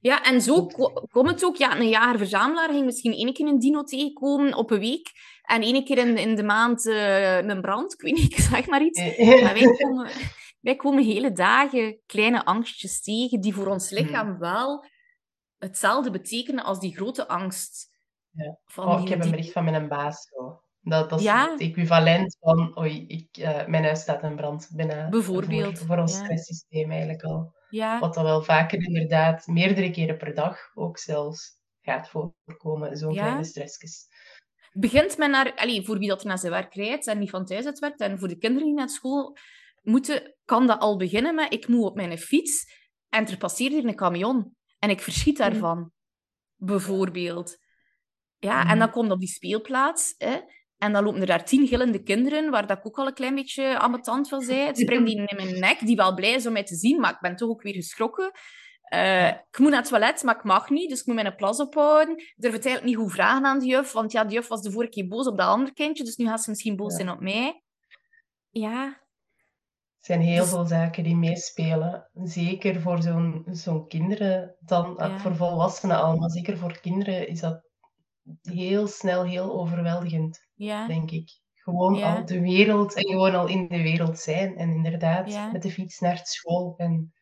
Ja, 0.00 0.22
en 0.22 0.40
zo 0.40 0.66
komt 1.10 1.30
het 1.30 1.44
ook. 1.44 1.56
Ja, 1.56 1.76
een 1.76 1.88
jager-verzamelaar 1.88 2.68
ging 2.70 2.84
misschien 2.84 3.12
één 3.12 3.32
keer 3.32 3.46
een 3.46 3.58
dino 3.58 3.82
tegenkomen 3.82 4.54
op 4.54 4.70
een 4.70 4.78
week. 4.78 5.10
En 5.42 5.62
één 5.62 5.84
keer 5.84 5.98
in, 5.98 6.16
in 6.16 6.34
de 6.34 6.42
maand 6.42 6.86
eh, 6.86 7.36
een 7.42 7.60
brand. 7.60 7.92
Ik 7.92 8.00
weet 8.00 8.14
niet, 8.14 8.32
ik 8.32 8.38
zeg 8.38 8.66
maar 8.66 8.82
iets. 8.82 8.98
eh, 9.00 9.42
Maar 9.42 9.54
wij 9.54 9.76
komen, 9.76 10.10
wij 10.60 10.76
komen 10.76 11.04
hele 11.04 11.32
dagen 11.32 12.00
kleine 12.06 12.44
angstjes 12.44 13.00
tegen 13.02 13.40
die 13.40 13.54
voor 13.54 13.66
ons 13.66 13.90
lichaam 13.90 14.38
wel 14.38 14.84
hetzelfde 15.58 16.10
betekenen 16.10 16.64
als 16.64 16.80
die 16.80 16.96
grote 16.96 17.28
angst. 17.28 17.90
Ja. 18.30 18.58
Van 18.64 18.86
Oh, 18.86 18.94
die, 18.96 19.02
ik 19.04 19.08
heb 19.08 19.24
een 19.24 19.30
bericht 19.30 19.52
van 19.52 19.64
mijn 19.64 19.88
baas. 19.88 20.28
Zo. 20.28 20.62
Dat, 20.84 21.10
dat 21.10 21.18
is 21.18 21.24
Ja. 21.24 21.50
het 21.50 21.60
equivalent 21.60 22.36
van, 22.40 22.78
oei, 22.78 23.06
ik, 23.06 23.36
eh, 23.36 23.66
mijn 23.66 23.84
huis 23.84 24.00
staat 24.00 24.22
in 24.22 24.36
brand. 24.36 24.68
Binnen, 24.72 25.10
Bijvoorbeeld, 25.10 25.78
Voor, 25.78 25.86
voor 25.86 25.98
ons 25.98 26.12
ja. 26.18 26.24
stresssysteem 26.24 26.90
eigenlijk 26.90 27.22
al. 27.22 27.54
Ja, 27.68 27.98
Wat 28.00 28.14
dan 28.14 28.24
wel 28.24 28.42
vaker 28.42 28.82
inderdaad, 28.82 29.46
meerdere 29.46 29.90
keren 29.90 30.16
per 30.18 30.34
dag 30.34 30.58
ook 30.74 30.98
zelfs, 30.98 31.60
gaat 31.82 32.08
voorkomen. 32.08 32.96
Zo'n 32.96 33.12
kleine 33.12 33.44
stressjes. 33.44 34.06
begint 34.72 35.18
men 35.18 35.30
naar... 35.30 35.52
Voor 35.84 35.98
wie 35.98 36.08
dat 36.08 36.24
naar 36.24 36.38
zijn 36.38 36.52
werk 36.52 36.74
rijdt 36.74 37.06
en 37.06 37.18
niet 37.18 37.30
van 37.30 37.44
thuis 37.44 37.66
uit 37.66 37.78
werkt, 37.78 38.00
en 38.00 38.18
voor 38.18 38.28
de 38.28 38.38
kinderen 38.38 38.66
die 38.66 38.76
naar 38.76 38.88
school 38.88 39.36
moeten, 39.82 40.36
kan 40.44 40.66
dat 40.66 40.80
al 40.80 40.96
beginnen 40.96 41.34
met 41.34 41.52
ik 41.52 41.68
moet 41.68 41.84
op 41.84 41.96
mijn 41.96 42.18
fiets 42.18 42.64
en 43.08 43.26
er 43.28 43.36
passeert 43.38 43.72
hier 43.72 43.84
een 43.84 43.94
camion. 43.94 44.56
En 44.78 44.90
ik 44.90 45.00
verschiet 45.00 45.38
Mhm. 45.38 45.50
daarvan. 45.50 45.92
Bijvoorbeeld. 46.56 47.56
Ja, 48.38 48.60
Mhm. 48.62 48.70
en 48.70 48.78
dan 48.78 48.90
komt 48.90 49.10
op 49.10 49.18
die 49.18 49.28
speelplaats, 49.28 50.14
hè, 50.18 50.40
en 50.82 50.92
dan 50.92 51.04
lopen 51.04 51.20
er 51.20 51.26
daar 51.26 51.44
tien 51.44 51.66
gillende 51.66 52.02
kinderen, 52.02 52.50
waar 52.50 52.66
dat 52.66 52.78
ik 52.78 52.86
ook 52.86 52.98
al 52.98 53.06
een 53.06 53.14
klein 53.14 53.34
beetje 53.34 53.78
ambetant 53.78 54.28
van 54.28 54.40
zei. 54.40 54.58
Het 54.60 54.78
springt 54.78 55.06
die 55.06 55.16
in 55.16 55.36
mijn 55.36 55.58
nek, 55.60 55.86
die 55.86 55.96
wel 55.96 56.14
blij 56.14 56.32
is 56.32 56.46
om 56.46 56.52
mij 56.52 56.64
te 56.64 56.74
zien, 56.74 57.00
maar 57.00 57.10
ik 57.12 57.20
ben 57.20 57.36
toch 57.36 57.48
ook 57.48 57.62
weer 57.62 57.74
geschrokken. 57.74 58.30
Eh, 58.82 59.26
ik 59.26 59.58
moet 59.58 59.70
naar 59.70 59.80
het 59.80 59.88
toilet, 59.88 60.22
maar 60.22 60.36
ik 60.36 60.44
mag 60.44 60.70
niet, 60.70 60.88
dus 60.90 61.00
ik 61.00 61.06
moet 61.06 61.14
mijn 61.14 61.36
plas 61.36 61.60
ophouden. 61.60 62.16
Ik 62.16 62.34
durf 62.36 62.52
het 62.54 62.64
eigenlijk 62.66 62.96
niet 62.96 63.04
goed 63.04 63.14
vragen 63.14 63.44
aan 63.44 63.58
de 63.58 63.66
juf, 63.66 63.92
want 63.92 64.12
ja, 64.12 64.24
de 64.24 64.34
juf 64.34 64.48
was 64.48 64.62
de 64.62 64.70
vorige 64.72 64.90
keer 64.90 65.08
boos 65.08 65.26
op 65.26 65.38
dat 65.38 65.46
andere 65.48 65.72
kindje, 65.72 66.04
dus 66.04 66.16
nu 66.16 66.26
gaat 66.26 66.42
ze 66.42 66.50
misschien 66.50 66.76
boos 66.76 66.90
Ja. 66.92 66.96
zijn 66.96 67.10
op 67.10 67.20
mij. 67.20 67.62
Ja, 68.50 69.00
Er 70.04 70.08
zijn 70.08 70.20
heel 70.20 70.40
Dus- 70.42 70.50
veel 70.50 70.64
zaken 70.66 71.02
die 71.04 71.16
meespelen. 71.16 72.10
Zeker 72.22 72.80
voor 72.80 73.02
zo'n 73.02 73.44
zo'n 73.50 73.86
kinderen, 73.88 74.56
dan 74.60 74.94
Ja. 74.98 75.18
voor 75.18 75.36
volwassenen 75.36 75.96
al, 76.02 76.16
maar 76.16 76.30
zeker 76.30 76.58
voor 76.58 76.80
kinderen 76.80 77.28
is 77.28 77.40
dat 77.40 77.62
heel 78.42 78.86
snel 78.86 79.24
heel 79.24 79.52
overweldigend, 79.52 80.48
ja, 80.62 80.86
denk 80.86 81.10
ik. 81.10 81.30
Gewoon 81.54 81.94
Ja. 81.94 82.14
al 82.16 82.24
de 82.24 82.40
wereld 82.40 82.94
en 82.94 83.06
gewoon 83.06 83.34
al 83.34 83.48
in 83.48 83.68
de 83.68 83.82
wereld 83.82 84.18
zijn. 84.18 84.56
En 84.56 84.70
inderdaad, 84.70 85.32
Ja. 85.32 85.52
met 85.52 85.62
de 85.62 85.70
fiets 85.70 85.98
naar 86.00 86.20
school 86.22 86.74
en 86.76 87.14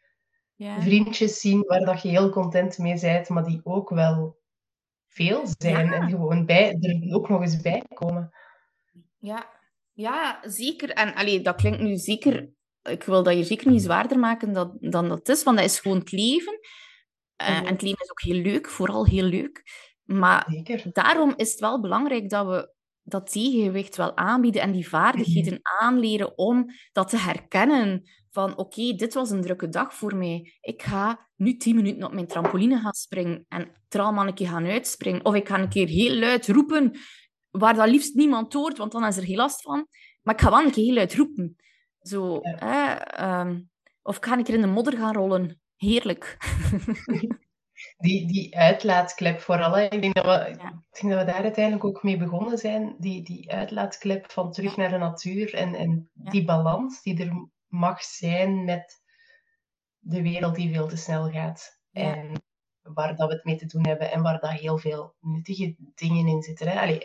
vriendjes 0.80 1.40
zien 1.40 1.62
waar 1.66 1.84
dat 1.84 2.02
je 2.02 2.08
heel 2.08 2.30
content 2.30 2.78
mee 2.78 3.00
bent, 3.00 3.28
maar 3.28 3.44
die 3.44 3.60
ook 3.64 3.88
wel 3.90 4.38
veel 5.08 5.42
zijn 5.58 5.92
en 5.92 6.08
gewoon 6.08 6.46
bij, 6.46 6.76
er 6.80 7.14
ook 7.14 7.28
nog 7.28 7.40
eens 7.40 7.60
bij 7.60 7.82
komen. 7.94 8.30
Ja, 9.18 9.50
ja 9.92 10.40
zeker. 10.42 10.90
En 10.90 11.14
allee, 11.14 11.40
dat 11.40 11.56
klinkt 11.56 11.80
nu 11.80 11.96
zeker... 11.96 12.50
Ik 12.82 13.02
wil 13.02 13.22
dat 13.22 13.34
je 13.36 13.44
zeker 13.44 13.70
niet 13.70 13.82
zwaarder 13.82 14.18
maken 14.18 14.52
dan, 14.52 14.76
dan 14.80 15.08
dat 15.08 15.28
is, 15.28 15.42
want 15.42 15.56
dat 15.56 15.66
is 15.66 15.80
gewoon 15.80 15.98
het 15.98 16.12
leven. 16.12 16.58
Eh, 17.36 17.48
Mhm. 17.48 17.66
En 17.66 17.72
het 17.72 17.82
leven 17.82 18.02
is 18.02 18.10
ook 18.10 18.22
heel 18.22 18.42
leuk, 18.42 18.68
vooral 18.68 19.06
heel 19.06 19.24
leuk. 19.24 19.62
Maar 20.04 20.46
Zeker. 20.48 20.82
daarom 20.92 21.32
is 21.36 21.50
het 21.50 21.60
wel 21.60 21.80
belangrijk 21.80 22.30
dat 22.30 22.46
we 22.46 22.72
dat 23.10 23.32
tegengewicht 23.32 23.96
wel 23.96 24.16
aanbieden 24.16 24.62
en 24.62 24.72
die 24.72 24.88
vaardigheden 24.88 25.60
aanleren 25.62 26.38
om 26.38 26.66
dat 26.92 27.08
te 27.08 27.16
herkennen. 27.18 28.02
Van 28.30 28.56
oké, 28.56 28.92
dit 28.94 29.14
was 29.14 29.30
een 29.30 29.40
drukke 29.42 29.68
dag 29.68 29.94
voor 29.94 30.16
mij. 30.16 30.52
Ik 30.60 30.82
ga 30.82 31.28
nu 31.36 31.56
tien 31.56 31.76
minuten 31.76 32.04
op 32.04 32.12
mijn 32.12 32.26
trampoline 32.26 32.78
gaan 32.78 32.92
springen 32.92 33.44
en 33.48 33.68
keer 34.34 34.48
gaan 34.48 34.66
uitspringen. 34.66 35.24
Of 35.24 35.34
ik 35.34 35.48
ga 35.48 35.58
een 35.58 35.68
keer 35.68 35.88
heel 35.88 36.14
luid 36.14 36.48
roepen, 36.48 36.98
waar 37.50 37.74
dat 37.74 37.88
liefst 37.88 38.14
niemand 38.14 38.52
hoort, 38.52 38.78
want 38.78 38.92
dan 38.92 39.04
is 39.04 39.16
er 39.16 39.24
geen 39.24 39.36
last 39.36 39.62
van. 39.62 39.86
Maar 40.22 40.34
ik 40.34 40.40
ga 40.40 40.50
wel 40.50 40.60
een 40.64 40.70
keer 40.70 40.84
heel 40.84 40.94
luid 40.94 41.14
roepen. 41.14 41.56
Zo, 42.00 42.38
Ja. 42.42 42.56
hè, 42.58 42.92
ehm, 42.94 43.60
of 44.02 44.16
ik 44.16 44.24
ga 44.24 44.36
een 44.36 44.44
keer 44.44 44.54
in 44.54 44.60
de 44.60 44.66
modder 44.66 44.96
gaan 44.96 45.14
rollen. 45.14 45.60
Heerlijk. 45.76 46.36
Die, 48.00 48.26
die 48.26 48.56
uitlaatklep 48.56 49.40
vooral. 49.40 49.76
hè. 49.76 49.82
Ik 49.82 50.00
denk, 50.02 50.14
dat 50.14 50.24
we, 50.24 50.30
Ja. 50.30 50.48
ik 50.90 51.00
denk 51.00 51.12
dat 51.14 51.24
we 51.26 51.32
daar 51.32 51.42
uiteindelijk 51.42 51.84
ook 51.84 52.02
mee 52.02 52.16
begonnen 52.16 52.58
zijn. 52.58 52.94
Die, 52.98 53.22
die 53.22 53.52
uitlaatklep 53.52 54.30
van 54.30 54.52
terug 54.52 54.76
naar 54.76 54.90
de 54.90 54.98
natuur 54.98 55.54
en, 55.54 55.74
en 55.74 56.10
Ja. 56.12 56.30
die 56.30 56.44
balans 56.44 57.02
die 57.02 57.20
er 57.24 57.48
mag 57.66 58.02
zijn 58.02 58.64
met 58.64 59.02
de 59.98 60.22
wereld 60.22 60.54
die 60.54 60.72
veel 60.72 60.88
te 60.88 60.96
snel 60.96 61.30
gaat. 61.30 61.80
Ja. 61.90 62.14
En 62.16 62.42
waar 62.82 63.16
dat 63.16 63.28
we 63.28 63.34
het 63.34 63.44
mee 63.44 63.56
te 63.56 63.66
doen 63.66 63.86
hebben 63.86 64.10
en 64.12 64.22
waar 64.22 64.40
dat 64.40 64.50
heel 64.50 64.78
veel 64.78 65.14
nuttige 65.20 65.76
dingen 65.94 66.26
in 66.26 66.42
zitten. 66.42 66.68
Hè. 66.68 66.80
Allee, 66.80 67.02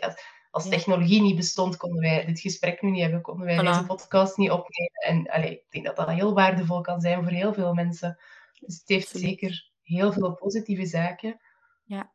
als, 0.50 0.68
technologie 0.68 1.22
niet 1.22 1.36
bestond, 1.36 1.76
konden 1.76 2.00
wij 2.02 2.24
dit 2.24 2.40
gesprek 2.40 2.82
nu 2.82 2.90
niet 2.90 3.02
hebben, 3.02 3.20
konden 3.22 3.46
wij 3.46 3.56
Voilà. 3.60 3.62
deze 3.64 3.84
podcast 3.86 4.36
niet 4.36 4.50
opnemen. 4.50 4.92
En 5.06 5.30
allee, 5.30 5.50
ik 5.52 5.64
denk 5.70 5.84
dat 5.84 5.96
dat 5.96 6.10
heel 6.10 6.34
waardevol 6.34 6.80
kan 6.80 7.00
zijn 7.00 7.22
voor 7.22 7.32
heel 7.32 7.54
veel 7.54 7.74
mensen. 7.74 8.18
Dus 8.60 8.78
het 8.78 8.88
heeft 8.88 9.08
zeker 9.08 9.65
heel 9.86 10.12
veel 10.12 10.34
positieve 10.34 10.86
zaken. 10.86 11.40
Ja. 11.84 12.12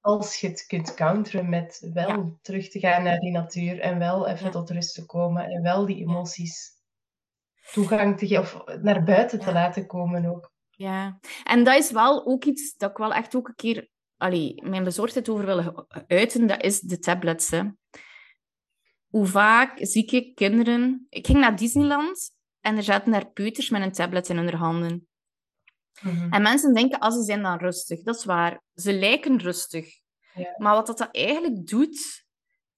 als 0.00 0.36
je 0.36 0.48
het 0.48 0.66
kunt 0.66 0.94
counteren 0.94 1.48
met 1.48 1.90
wel 1.92 2.38
terug 2.42 2.68
te 2.68 2.78
gaan 2.78 3.02
naar 3.02 3.18
die 3.18 3.32
natuur 3.32 3.80
en 3.80 3.98
wel 3.98 4.28
even 4.28 4.50
tot 4.50 4.70
rust 4.70 4.94
te 4.94 5.06
komen 5.06 5.44
en 5.44 5.62
wel 5.62 5.86
die 5.86 5.96
emoties 5.96 6.76
toegang 7.72 8.18
te 8.18 8.26
geven 8.26 8.42
of 8.42 8.76
naar 8.82 9.04
buiten 9.04 9.40
te 9.40 9.52
laten 9.52 9.86
komen 9.86 10.26
ook. 10.26 10.52
Ja, 10.70 11.18
en 11.44 11.64
dat 11.64 11.76
is 11.76 11.90
wel 11.90 12.26
ook 12.26 12.44
iets 12.44 12.76
dat 12.76 12.90
ik 12.90 12.96
wel 12.96 13.12
echt 13.12 13.36
ook 13.36 13.48
een 13.48 13.54
keer 13.54 13.88
allee, 14.16 14.62
mijn 14.64 14.84
bezorgdheid 14.84 15.28
over 15.28 15.46
wil 15.46 15.86
uiten, 16.06 16.46
dat 16.46 16.62
is 16.62 16.80
de 16.80 16.98
tablets. 16.98 17.50
Hè. 17.50 17.62
Hoe 19.06 19.26
vaak 19.26 19.78
zie 19.80 20.06
ik 20.06 20.34
kinderen... 20.34 21.06
Ik 21.08 21.26
ging 21.26 21.38
naar 21.38 21.56
Disneyland 21.56 22.30
en 22.60 22.76
er 22.76 22.82
zaten 22.82 23.12
daar 23.12 23.30
peuters 23.30 23.70
met 23.70 23.82
een 23.82 23.92
tablet 23.92 24.28
in 24.28 24.36
hun 24.36 24.54
handen. 24.54 25.07
Mhm. 26.00 26.32
En 26.32 26.42
mensen 26.42 26.74
denken, 26.74 26.98
als 26.98 27.14
ah, 27.14 27.20
ze 27.20 27.26
zijn 27.26 27.42
dan 27.42 27.58
rustig. 27.58 28.02
Dat 28.02 28.16
is 28.16 28.24
waar. 28.24 28.62
Ze 28.74 28.92
lijken 28.92 29.38
rustig. 29.38 29.86
Ja. 30.34 30.54
Maar 30.56 30.74
wat 30.74 30.86
dat, 30.86 30.98
dat 30.98 31.08
eigenlijk 31.12 31.66
doet, 31.66 32.24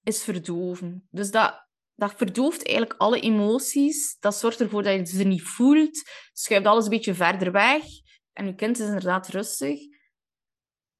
is 0.03 0.23
verdoven. 0.23 1.07
Dus 1.11 1.31
dat, 1.31 1.67
dat 1.95 2.15
verdooft 2.17 2.67
eigenlijk 2.67 3.01
alle 3.01 3.21
emoties. 3.21 4.17
Dat 4.21 4.37
zorgt 4.37 4.61
ervoor 4.61 4.83
dat 4.83 4.93
je 4.93 5.17
ze 5.17 5.25
niet 5.25 5.43
voelt. 5.43 6.03
Schuift 6.33 6.67
alles 6.67 6.85
een 6.85 6.91
beetje 6.91 7.15
verder 7.15 7.53
weg. 7.53 7.85
En 8.33 8.47
je 8.47 8.55
kind 8.55 8.79
is 8.79 8.87
inderdaad 8.87 9.29
rustig. 9.29 9.81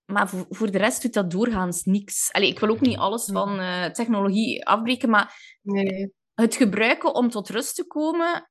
Maar 0.05 0.29
voor, 0.29 0.47
voor 0.49 0.71
de 0.71 0.79
rest 0.79 1.03
doet 1.03 1.13
dat 1.13 1.31
doorgaans 1.31 1.85
niks. 1.85 2.33
Allee, 2.33 2.49
ik 2.49 2.59
wil 2.59 2.69
ook 2.69 2.81
niet 2.81 2.99
alles 2.99 3.25
van 3.25 3.61
uh, 3.61 3.87
technologie 3.87 4.67
afbreken, 4.67 5.11
maar 5.11 5.59
nee. 5.63 6.13
het 6.35 6.55
gebruiken 6.55 7.15
om 7.15 7.31
tot 7.31 7.49
rust 7.49 7.75
te 7.75 7.87
komen 7.87 8.50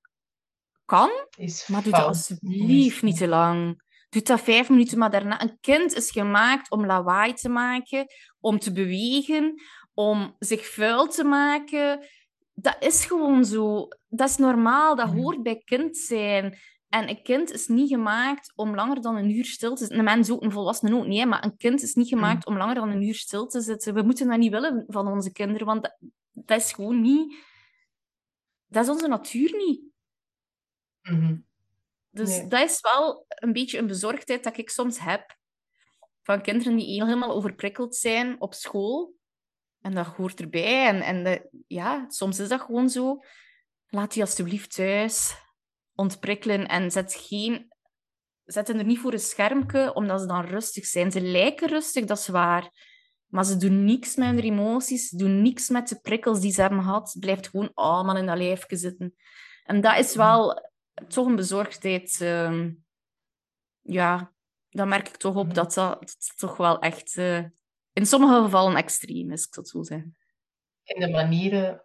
kan, 0.89 1.09
is 1.37 1.67
maar 1.67 1.83
doe 1.83 1.91
dat 1.91 2.05
alsjeblieft 2.05 3.01
niet 3.01 3.17
te 3.17 3.27
lang. 3.27 3.81
Doe 4.09 4.21
dat 4.21 4.41
vijf 4.41 4.69
minuten, 4.69 4.97
maar 4.97 5.11
daarna... 5.11 5.41
Een 5.41 5.57
kind 5.61 5.95
is 5.95 6.11
gemaakt 6.11 6.71
om 6.71 6.85
lawaai 6.85 7.33
te 7.33 7.49
maken, 7.49 8.05
om 8.39 8.59
te 8.59 8.71
bewegen, 8.71 9.61
om 9.93 10.35
zich 10.39 10.65
vuil 10.65 11.07
te 11.07 11.23
maken. 11.23 12.07
Dat 12.53 12.75
is 12.79 13.05
gewoon 13.05 13.45
zo. 13.45 13.87
Dat 14.07 14.29
is 14.29 14.37
normaal, 14.37 14.95
dat 14.95 15.09
hoort 15.09 15.43
bij 15.43 15.61
kind 15.65 15.97
zijn. 15.97 16.57
En 16.87 17.09
een 17.09 17.21
kind 17.21 17.51
is 17.51 17.67
niet 17.67 17.89
gemaakt 17.89 18.51
om 18.55 18.75
langer 18.75 19.01
dan 19.01 19.15
een 19.15 19.29
uur 19.29 19.45
stil 19.45 19.75
te 19.75 19.79
zitten. 19.79 19.97
Een 19.97 20.03
mens 20.03 20.29
ook, 20.29 20.43
een 20.43 20.51
volwassene 20.51 20.95
ook 20.95 21.07
niet, 21.07 21.25
maar 21.25 21.43
een 21.43 21.57
kind 21.57 21.81
is 21.81 21.93
niet 21.93 22.07
gemaakt 22.07 22.45
om 22.45 22.57
langer 22.57 22.75
dan 22.75 22.89
een 22.89 23.03
uur 23.03 23.15
stil 23.15 23.47
te 23.47 23.61
zitten. 23.61 23.93
We 23.93 24.01
moeten 24.01 24.27
dat 24.27 24.37
niet 24.37 24.51
willen 24.51 24.83
van 24.87 25.07
onze 25.07 25.31
kinderen, 25.31 25.65
want 25.65 25.81
dat, 25.81 25.97
dat 26.31 26.59
is 26.59 26.71
gewoon 26.71 27.01
niet... 27.01 27.47
Dat 28.67 28.83
is 28.83 28.89
onze 28.89 29.07
natuur 29.07 29.55
niet. 29.57 29.88
Mhm. 31.01 31.37
Dus 32.09 32.47
dat 32.47 32.69
is 32.69 32.81
wel 32.81 33.25
een 33.27 33.53
beetje 33.53 33.77
een 33.77 33.87
bezorgdheid 33.87 34.43
dat 34.43 34.57
ik 34.57 34.69
soms 34.69 34.99
heb 34.99 35.37
van 36.21 36.41
kinderen 36.41 36.75
die 36.75 37.03
helemaal 37.03 37.35
overprikkeld 37.35 37.95
zijn 37.95 38.41
op 38.41 38.53
school. 38.53 39.13
En 39.81 39.93
dat 39.93 40.05
hoort 40.05 40.39
erbij. 40.39 40.87
En, 40.87 41.01
en 41.01 41.49
ja, 41.67 42.05
soms 42.09 42.39
is 42.39 42.47
dat 42.47 42.61
gewoon 42.61 42.89
zo. 42.89 43.23
Laat 43.87 44.13
die 44.13 44.21
alsjeblieft 44.21 44.75
thuis 44.75 45.35
ontprikkelen 45.95 46.67
en 46.67 46.91
zet, 46.91 47.13
geen, 47.27 47.73
zet 48.45 48.67
hen 48.67 48.77
er 48.77 48.85
niet 48.85 48.99
voor 48.99 49.13
een 49.13 49.19
schermpje, 49.19 49.93
omdat 49.93 50.19
ze 50.21 50.27
dan 50.27 50.45
rustig 50.45 50.85
zijn. 50.85 51.11
Ze 51.11 51.21
lijken 51.21 51.67
rustig, 51.67 52.05
dat 52.05 52.17
is 52.17 52.27
waar. 52.27 52.69
Maar 53.25 53.45
ze 53.45 53.57
doen 53.57 53.83
niks 53.83 54.15
met 54.15 54.27
hun 54.27 54.39
emoties, 54.39 55.07
ze 55.07 55.17
doen 55.17 55.41
niks 55.41 55.69
met 55.69 55.87
de 55.87 55.99
prikkels 55.99 56.39
die 56.39 56.51
ze 56.51 56.61
hebben 56.61 56.83
gehad. 56.83 57.15
Blijft 57.19 57.47
gewoon 57.47 57.71
allemaal 57.73 58.17
in 58.17 58.25
dat 58.25 58.37
lijfje 58.37 58.75
zitten. 58.75 59.15
En 59.63 59.81
dat 59.81 59.97
is 59.97 60.15
wel 60.15 60.68
toch 61.07 61.25
een 61.25 61.35
bezorgdheid. 61.35 62.19
Uh, 62.21 62.65
ja, 63.81 64.33
dan 64.69 64.87
merk 64.87 65.07
ik 65.07 65.15
toch 65.15 65.35
op 65.35 65.53
dat 65.53 65.73
dat, 65.73 66.35
toch 66.37 66.57
wel 66.57 66.79
echt 66.79 67.15
uh, 67.15 67.45
in 67.93 68.05
sommige 68.05 68.41
gevallen 68.41 68.75
extreem 68.75 69.31
is, 69.31 69.45
ik 69.45 69.53
zou 69.53 69.65
het 69.65 69.75
zo 69.75 69.83
zeggen. 69.83 70.17
In 70.83 70.99
de 70.99 71.09
manieren 71.09 71.83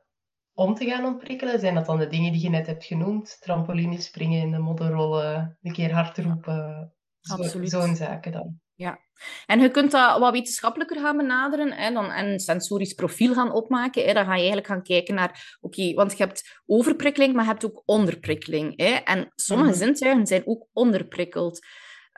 om 0.52 0.75
te 0.75 0.85
gaan 0.85 1.04
ontprikkelen, 1.04 1.61
zijn 1.61 1.75
dat 1.75 1.87
dan 1.87 1.99
de 1.99 2.06
dingen 2.06 2.33
die 2.33 2.42
je 2.42 2.49
net 2.49 2.66
hebt 2.66 2.85
genoemd? 2.85 3.37
Trampoline 3.40 4.00
springen, 4.00 4.40
in 4.40 4.50
de 4.50 4.59
modderrollen, 4.59 5.59
een 5.62 5.73
keer 5.73 5.92
hard 5.92 6.18
roepen, 6.18 6.94
zo'n 7.21 7.66
zo 7.66 7.94
zaken 7.94 8.33
dan? 8.33 8.61
Ja, 8.76 8.99
en 9.47 9.61
je 9.61 9.71
kunt 9.71 9.90
dat 9.90 10.19
wat 10.19 10.33
wetenschappelijker 10.33 11.00
gaan 11.00 11.16
benaderen 11.16 11.73
hè, 11.73 11.93
dan, 11.93 12.11
en 12.11 12.26
een 12.26 12.40
sensorisch 12.40 12.93
profiel 12.93 13.35
gaan 13.35 13.52
opmaken. 13.52 14.04
Hè. 14.04 14.12
Dan 14.12 14.25
ga 14.25 14.31
je 14.31 14.38
eigenlijk 14.38 14.66
gaan 14.66 14.83
kijken 14.83 15.14
naar, 15.14 15.57
oké, 15.61 15.93
want 15.93 16.11
je 16.11 16.25
hebt 16.25 16.61
overprikkeling, 16.66 17.35
maar 17.35 17.45
je 17.45 17.50
hebt 17.50 17.64
ook 17.64 17.83
onderprikkeling. 17.85 18.73
Hè. 18.76 18.90
En 18.90 19.33
sommige 19.35 19.71
mm 19.71 19.76
zintuigen 19.76 20.26
zijn 20.26 20.43
ook 20.45 20.66
onderprikkeld. 20.73 21.66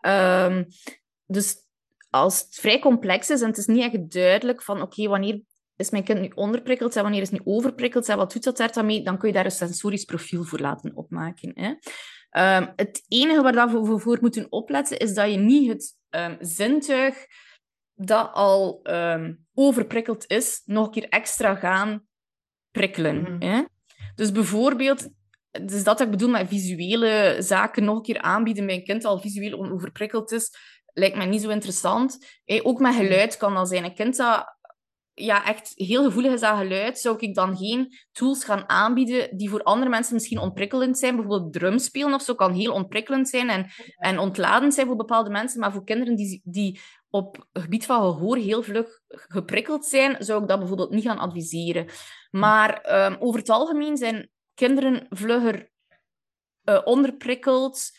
Um, 0.06 0.66
dus 1.26 1.56
als 2.10 2.40
het 2.40 2.54
vrij 2.54 2.78
complex 2.78 3.30
is 3.30 3.40
en 3.40 3.48
het 3.48 3.58
is 3.58 3.66
niet 3.66 3.82
echt 3.82 4.12
duidelijk 4.12 4.62
van, 4.62 4.82
oké, 4.82 5.08
wanneer 5.08 5.40
is 5.76 5.90
mijn 5.90 6.04
kind 6.04 6.20
nu 6.20 6.32
onderprikkeld 6.34 6.96
en 6.96 7.02
wanneer 7.02 7.20
is 7.20 7.30
het 7.30 7.38
nu 7.38 7.52
overprikkeld 7.52 8.08
en 8.08 8.16
wat 8.16 8.32
doet 8.32 8.44
dat 8.44 8.74
daarmee, 8.74 9.02
dan 9.02 9.18
kun 9.18 9.28
je 9.28 9.34
daar 9.34 9.44
een 9.44 9.50
sensorisch 9.50 10.04
profiel 10.04 10.44
voor 10.44 10.58
laten 10.58 10.96
opmaken. 10.96 11.52
Hè. 11.54 11.68
Um, 12.56 12.72
het 12.76 13.04
enige 13.08 13.42
waar 13.42 13.68
we 13.68 13.98
voor 13.98 14.18
moeten 14.20 14.52
opletten 14.52 14.98
is 14.98 15.14
dat 15.14 15.30
je 15.30 15.36
niet 15.36 15.68
het 15.68 15.95
um, 16.10 16.36
zintuig 16.40 17.26
dat 17.94 18.30
al 18.32 18.80
um, 18.82 19.46
overprikkeld 19.54 20.24
is, 20.26 20.62
nog 20.64 20.86
een 20.86 20.92
keer 20.92 21.08
extra 21.08 21.54
gaan 21.54 22.06
prikkelen. 22.70 23.20
Mhm. 23.20 23.42
hè? 23.42 23.62
Dus 24.14 24.32
bijvoorbeeld, 24.32 25.08
dus 25.50 25.84
dat 25.84 26.00
ik 26.00 26.10
bedoel 26.10 26.28
met 26.28 26.48
visuele 26.48 27.36
zaken 27.38 27.84
nog 27.84 27.96
een 27.96 28.02
keer 28.02 28.20
aanbieden 28.20 28.66
bij 28.66 28.74
een 28.74 28.84
kind 28.84 29.02
dat 29.02 29.12
al 29.12 29.20
visueel 29.20 29.70
overprikkeld 29.70 30.32
is, 30.32 30.56
lijkt 30.92 31.16
mij 31.16 31.26
niet 31.26 31.42
zo 31.42 31.48
interessant. 31.48 32.18
Ook 32.62 32.80
met 32.80 32.94
geluid 32.94 33.36
kan 33.36 33.54
dat 33.54 33.68
zijn. 33.68 33.84
Een 33.84 33.94
kind 33.94 34.16
dat 34.16 34.55
ja, 35.18 35.44
echt 35.44 35.72
heel 35.74 36.04
gevoelig 36.04 36.32
is 36.32 36.42
aan 36.42 36.58
geluid, 36.58 36.98
zou 36.98 37.16
ik 37.18 37.34
dan 37.34 37.56
geen 37.56 37.98
tools 38.12 38.44
gaan 38.44 38.68
aanbieden 38.68 39.36
die 39.36 39.50
voor 39.50 39.62
andere 39.62 39.90
mensen 39.90 40.14
misschien 40.14 40.38
ontprikkelend 40.38 40.98
zijn. 40.98 41.16
Bijvoorbeeld 41.16 41.52
drumspelen 41.52 42.14
of 42.14 42.22
zo 42.22 42.34
kan 42.34 42.52
heel 42.52 42.72
ontprikkelend 42.72 43.28
zijn 43.28 43.48
en, 43.48 43.66
en 43.96 44.18
ontladend 44.18 44.74
zijn 44.74 44.86
voor 44.86 44.96
bepaalde 44.96 45.30
mensen. 45.30 45.60
Maar 45.60 45.72
voor 45.72 45.84
kinderen 45.84 46.16
die, 46.16 46.40
die 46.44 46.80
op 47.10 47.46
het 47.52 47.62
gebied 47.62 47.86
van 47.86 48.00
gehoor 48.00 48.36
heel 48.36 48.62
vlug 48.62 49.00
geprikkeld 49.08 49.86
zijn, 49.86 50.24
zou 50.24 50.42
ik 50.42 50.48
dat 50.48 50.58
bijvoorbeeld 50.58 50.90
niet 50.90 51.04
gaan 51.04 51.18
adviseren. 51.18 51.86
Maar 52.30 53.04
um, 53.06 53.16
over 53.20 53.40
het 53.40 53.48
algemeen 53.50 53.96
zijn 53.96 54.30
kinderen 54.54 55.06
vlugger 55.10 55.70
uh, 56.64 56.80
onderprikkeld 56.84 57.90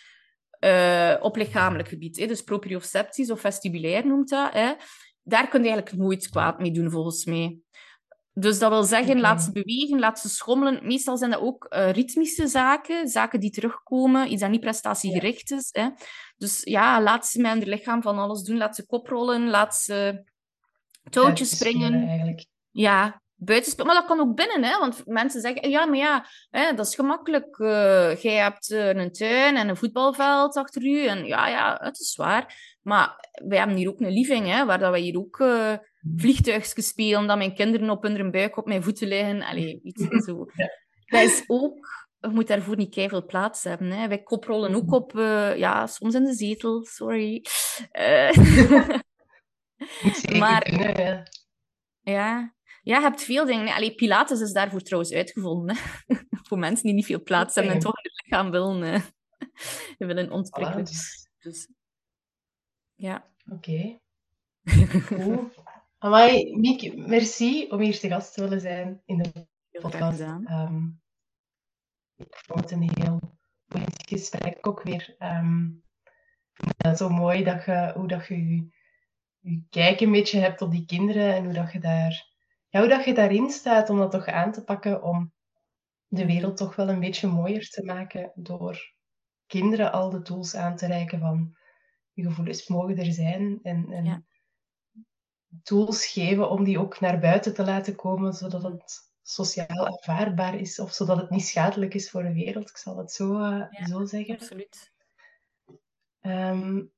uh, 0.60 1.16
op 1.20 1.36
lichamelijk 1.36 1.90
gebied. 1.90 2.18
Hè? 2.18 2.26
Dus 2.26 2.42
proprioceptisch 2.42 3.32
of 3.32 3.40
vestibulair 3.40 4.08
noemt 4.08 4.30
dat. 4.30 4.54
Hè? 4.54 4.74
Daar 5.28 5.48
kun 5.48 5.64
je 5.64 5.70
eigenlijk 5.70 5.98
nooit 5.98 6.30
kwaad 6.30 6.60
mee 6.60 6.72
doen, 6.72 6.92
volgens 6.92 7.26
mij. 7.26 7.60
Dus 8.34 8.60
dat 8.60 8.70
wil 8.70 8.84
zeggen, 8.84 9.20
laat 9.20 9.42
ze 9.44 9.52
bewegen, 9.52 10.00
laat 10.00 10.20
ze 10.20 10.30
schommelen. 10.30 10.88
Meestal 10.88 11.18
zijn 11.18 11.32
dat 11.32 11.40
ook 11.40 11.68
uh, 11.70 11.92
ritmische 11.92 12.48
zaken, 12.48 13.08
zaken 13.08 13.40
die 13.40 13.52
terugkomen, 13.52 14.32
iets 14.32 14.42
dat 14.42 14.50
niet 14.50 14.60
prestatiegericht 14.60 15.52
is. 15.52 15.70
Hè. 15.72 15.90
Dus 16.38 16.62
ja, 16.64 17.02
laat 17.02 17.28
ze 17.28 17.42
met 17.42 17.52
hun 17.52 17.68
lichaam 17.68 18.02
van 18.02 18.18
alles 18.18 18.42
doen. 18.44 18.58
Laat 18.58 18.76
ze 18.76 18.86
koprollen, 18.86 19.50
laat 19.50 19.76
ze 19.76 20.24
touwtjes 21.10 21.50
springen. 21.50 22.08
Eigenlijk. 22.08 22.46
Ja, 22.72 23.22
buitenspelen. 23.36 23.92
Maar 23.92 24.02
dat 24.02 24.10
kan 24.10 24.20
ook 24.20 24.36
binnen, 24.36 24.64
hè? 24.64 24.80
want 24.80 25.06
mensen 25.06 25.42
zeggen, 25.42 25.70
ja, 25.70 25.86
maar 25.86 25.98
ja, 25.98 26.26
hè, 26.50 26.74
dat 26.74 26.88
is 26.88 26.96
gemakkelijk. 26.96 27.58
Uh, 27.58 28.16
jij 28.16 28.36
hebt 28.36 28.70
uh, 28.70 28.94
een 28.94 29.12
tuin 29.12 29.58
en 29.58 29.70
een 29.70 29.78
voetbalveld 29.78 30.56
achter 30.56 30.86
u. 30.86 31.06
En 31.06 31.26
ja, 31.26 31.48
ja, 31.48 31.78
het 31.82 32.00
is 32.00 32.16
waar. 32.16 32.77
Maar 32.88 33.30
wij 33.48 33.58
hebben 33.58 33.76
hier 33.76 33.90
ook 33.90 34.00
een 34.00 34.12
living, 34.12 34.46
hè, 34.46 34.66
waar 34.66 34.80
dat 34.80 34.92
wij 34.92 35.00
hier 35.00 35.18
ook 35.18 35.40
uh, 35.40 35.74
vliegtuigjes 36.16 36.88
spelen, 36.88 37.28
dat 37.28 37.38
mijn 37.38 37.56
kinderen 37.56 37.90
op 37.90 38.04
hun 38.04 38.32
buik 38.32 38.58
op 38.58 38.66
mijn 38.66 38.84
voeten 38.84 39.08
liggen. 39.08 39.42
Allee, 39.42 39.80
iets 39.84 40.08
zo. 40.26 40.46
Dat 41.06 41.22
is 41.22 41.44
ook... 41.48 42.06
Je 42.20 42.28
moet 42.28 42.48
daarvoor 42.48 42.76
niet 42.76 42.94
keihard 42.94 43.28
plaats 43.28 43.64
hebben. 43.64 43.92
Hè. 43.92 44.08
Wij 44.08 44.24
koprollen 44.24 44.76
ook 44.76 44.92
op... 44.92 45.12
ja, 45.58 45.88
soms 45.88 46.16
in 46.16 46.24
de 46.24 46.34
zetel, 46.34 46.84
sorry. 46.86 47.46
maar... 50.40 50.72
Ja, 52.02 52.56
ja, 52.88 52.98
je 52.98 53.02
hebt 53.02 53.24
veel 53.24 53.46
dingen. 53.46 53.74
Allee, 53.74 53.96
Pilates 53.96 54.42
is 54.42 54.52
daarvoor 54.52 54.82
trouwens 54.82 55.14
uitgevonden. 55.14 55.76
Hè? 55.76 56.16
Voor 56.48 56.58
mensen 56.58 56.86
die 56.86 56.94
niet 56.94 57.06
veel 57.06 57.24
plaats 57.24 57.56
hebben 57.56 57.74
en 57.74 57.80
toch 57.80 57.96
hun 57.96 58.12
lichaam 58.24 58.52
willen, 58.52 59.04
willen 59.98 60.32
ontprikkelen. 60.32 60.86
Dus-, 60.86 61.30
dus... 61.40 61.68
Ja. 62.98 63.28
Oké. 63.52 64.00
Okay. 64.64 65.52
Amai, 65.98 66.58
Miek, 66.58 66.96
merci 66.96 67.68
om 67.70 67.80
hier 67.80 68.00
te 68.00 68.08
gast 68.08 68.34
te 68.34 68.42
willen 68.42 68.62
zijn 68.62 69.02
in 69.06 69.18
de 69.18 69.48
podcast. 69.82 70.20
Um, 70.20 71.02
ik 72.16 72.42
vond 72.46 72.60
het 72.60 72.72
een 72.72 72.92
heel 72.94 73.20
boeiend 73.66 74.04
gesprek 74.08 74.68
ook 74.68 74.84
weer. 74.84 75.16
Um, 75.20 75.84
het 76.54 76.92
is 76.92 76.98
zo 76.98 77.10
mooi 77.10 77.44
dat 77.44 77.66
je, 77.66 77.92
hoe 77.96 78.08
dat 78.08 78.28
je, 78.28 78.70
je, 79.40 79.64
kijk 79.70 80.00
een 80.00 80.12
beetje 80.12 80.40
hebt 80.40 80.62
op 80.62 80.72
die 80.72 80.86
kinderen 80.86 81.36
en 81.36 81.44
hoe 81.44 81.54
dat 81.54 81.72
je 81.72 81.80
daar 81.80 82.36
ja, 82.70 82.80
hoe 82.80 82.90
dat 82.90 83.06
je 83.06 83.14
daarin 83.14 83.50
staat 83.50 83.90
om 83.90 83.98
dat 83.98 84.12
toch 84.12 84.28
aan 84.28 84.52
te 84.52 84.64
pakken 84.64 85.04
om 85.04 85.34
de 86.08 86.26
wereld 86.26 86.58
toch 86.58 86.76
wel 86.76 86.90
een 86.90 87.00
beetje 87.00 87.28
mooier 87.28 87.70
te 87.70 87.84
maken 87.84 88.32
door 88.36 88.94
kinderen 89.46 89.92
al 89.92 90.10
de 90.10 90.22
tools 90.22 90.56
aan 90.56 90.76
te 90.76 90.86
reiken 90.86 91.20
van 91.20 91.57
gevoelens 92.24 92.68
mogen 92.68 92.98
er 92.98 93.12
zijn 93.12 93.60
en, 93.64 93.92
en 93.92 94.26
tools 95.64 96.06
geven 96.06 96.50
om 96.50 96.64
die 96.64 96.80
ook 96.80 97.00
naar 97.00 97.20
buiten 97.20 97.54
te 97.54 97.64
laten 97.64 97.96
komen, 97.96 98.34
zodat 98.34 98.64
het 98.64 99.12
sociaal 99.22 99.88
aanvaardbaar 99.88 100.60
is 100.60 100.80
of 100.80 100.94
zodat 100.94 101.18
het 101.18 101.30
niet 101.30 101.46
schadelijk 101.46 101.94
is 101.94 102.10
voor 102.10 102.24
de 102.24 102.34
wereld. 102.34 102.70
Ik 102.70 102.78
zal 102.78 102.98
het 102.98 103.12
zo, 103.12 103.40
uh, 103.40 103.86
zo 103.86 104.06
zeggen. 104.06 104.34
Absoluut. 104.34 104.94
Um, 106.22 106.92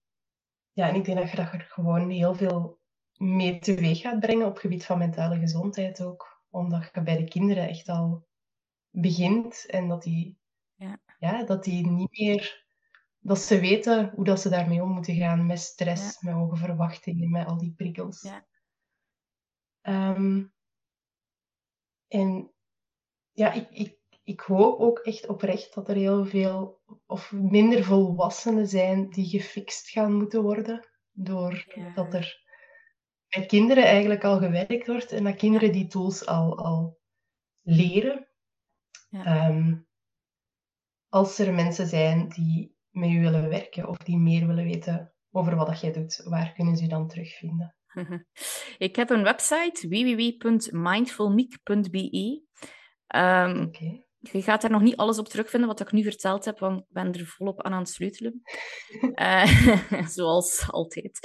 ja, 0.71 0.87
en 0.87 0.95
ik 0.95 1.05
denk 1.05 1.17
dat 1.17 1.31
je 1.31 1.37
er 1.37 1.67
gewoon 1.69 2.09
heel 2.09 2.35
veel 2.35 2.79
mee 3.17 3.59
teweeg 3.59 4.01
gaat 4.01 4.19
brengen 4.19 4.45
op 4.45 4.51
het 4.51 4.61
gebied 4.61 4.85
van 4.85 4.97
mentale 4.97 5.39
gezondheid 5.39 6.03
ook. 6.03 6.43
Omdat 6.49 6.89
je 6.93 7.01
bij 7.01 7.17
de 7.17 7.23
kinderen 7.23 7.67
echt 7.67 7.89
al 7.89 8.27
begint 8.89 9.65
en 9.65 9.87
dat 9.87 10.03
die, 10.03 10.37
ja. 10.75 10.99
Ja, 11.19 11.43
dat 11.43 11.63
die 11.63 11.87
niet 11.87 12.17
meer... 12.17 12.67
Dat 13.19 13.39
ze 13.39 13.59
weten 13.59 14.11
hoe 14.15 14.23
dat 14.23 14.41
ze 14.41 14.49
daarmee 14.49 14.83
om 14.83 14.89
moeten 14.89 15.15
gaan 15.15 15.45
met 15.45 15.59
stress, 15.59 16.21
met 16.21 16.33
hoge 16.33 16.55
verwachtingen, 16.55 17.29
met 17.29 17.47
al 17.47 17.57
die 17.57 17.73
prikkels. 17.73 18.21
Ja. 18.21 18.47
Um, 20.15 20.53
en 22.07 22.53
ja, 23.31 23.51
ik, 23.51 23.69
ik, 23.69 23.97
ik 24.23 24.39
hoop 24.39 24.79
ook 24.79 24.99
echt 24.99 25.27
oprecht 25.27 25.73
dat 25.73 25.89
er 25.89 25.95
heel 25.95 26.25
veel 26.25 26.81
of 27.05 27.31
minder 27.31 27.83
volwassenen 27.83 28.67
zijn 28.67 29.09
die 29.09 29.25
gefixt 29.25 29.89
gaan 29.89 30.13
moeten 30.13 30.41
worden. 30.41 30.87
Doordat 31.11 32.13
er 32.13 32.47
met 33.35 33.45
kinderen 33.45 33.83
eigenlijk 33.83 34.23
al 34.23 34.37
gewerkt 34.37 34.87
wordt 34.87 35.11
en 35.11 35.23
dat 35.23 35.35
kinderen 35.35 35.71
die 35.71 35.87
tools 35.87 36.25
al, 36.25 36.57
al 36.57 36.99
leren. 37.61 38.27
Ja. 39.09 39.25
Ehm, 39.25 39.77
als 41.09 41.39
er 41.39 41.53
mensen 41.53 41.87
zijn 41.87 42.29
die 42.29 42.77
met 42.99 43.09
u 43.09 43.21
willen 43.21 43.49
werken 43.49 43.87
of 43.87 43.97
die 43.97 44.17
meer 44.17 44.47
willen 44.47 44.63
weten 44.63 45.13
over 45.31 45.55
wat 45.55 45.67
dat 45.67 45.81
jij 45.81 45.91
doet, 45.91 46.21
waar 46.23 46.53
kunnen 46.53 46.75
ze 46.75 46.83
je 46.83 46.89
dan 46.89 47.07
terugvinden? 47.07 47.75
Ik 48.77 48.95
heb 48.95 49.09
een 49.09 49.23
website, 49.23 49.87
www.mindfulmeek.be. 49.87 52.41
Um, 53.15 53.69
Je 54.19 54.41
gaat 54.41 54.61
daar 54.61 54.71
nog 54.71 54.81
niet 54.81 54.97
alles 54.97 55.19
op 55.19 55.27
terugvinden 55.27 55.69
wat 55.69 55.79
ik 55.79 55.91
nu 55.91 56.03
verteld 56.03 56.45
heb, 56.45 56.59
want 56.59 56.79
ik 56.79 56.85
ben 56.89 57.13
er 57.13 57.25
volop 57.25 57.61
aan 57.61 57.73
aan 57.73 57.79
het 57.79 57.89
sleutelen. 57.89 58.41
uh, 59.15 60.01
zoals 60.17 60.71
altijd. 60.71 61.19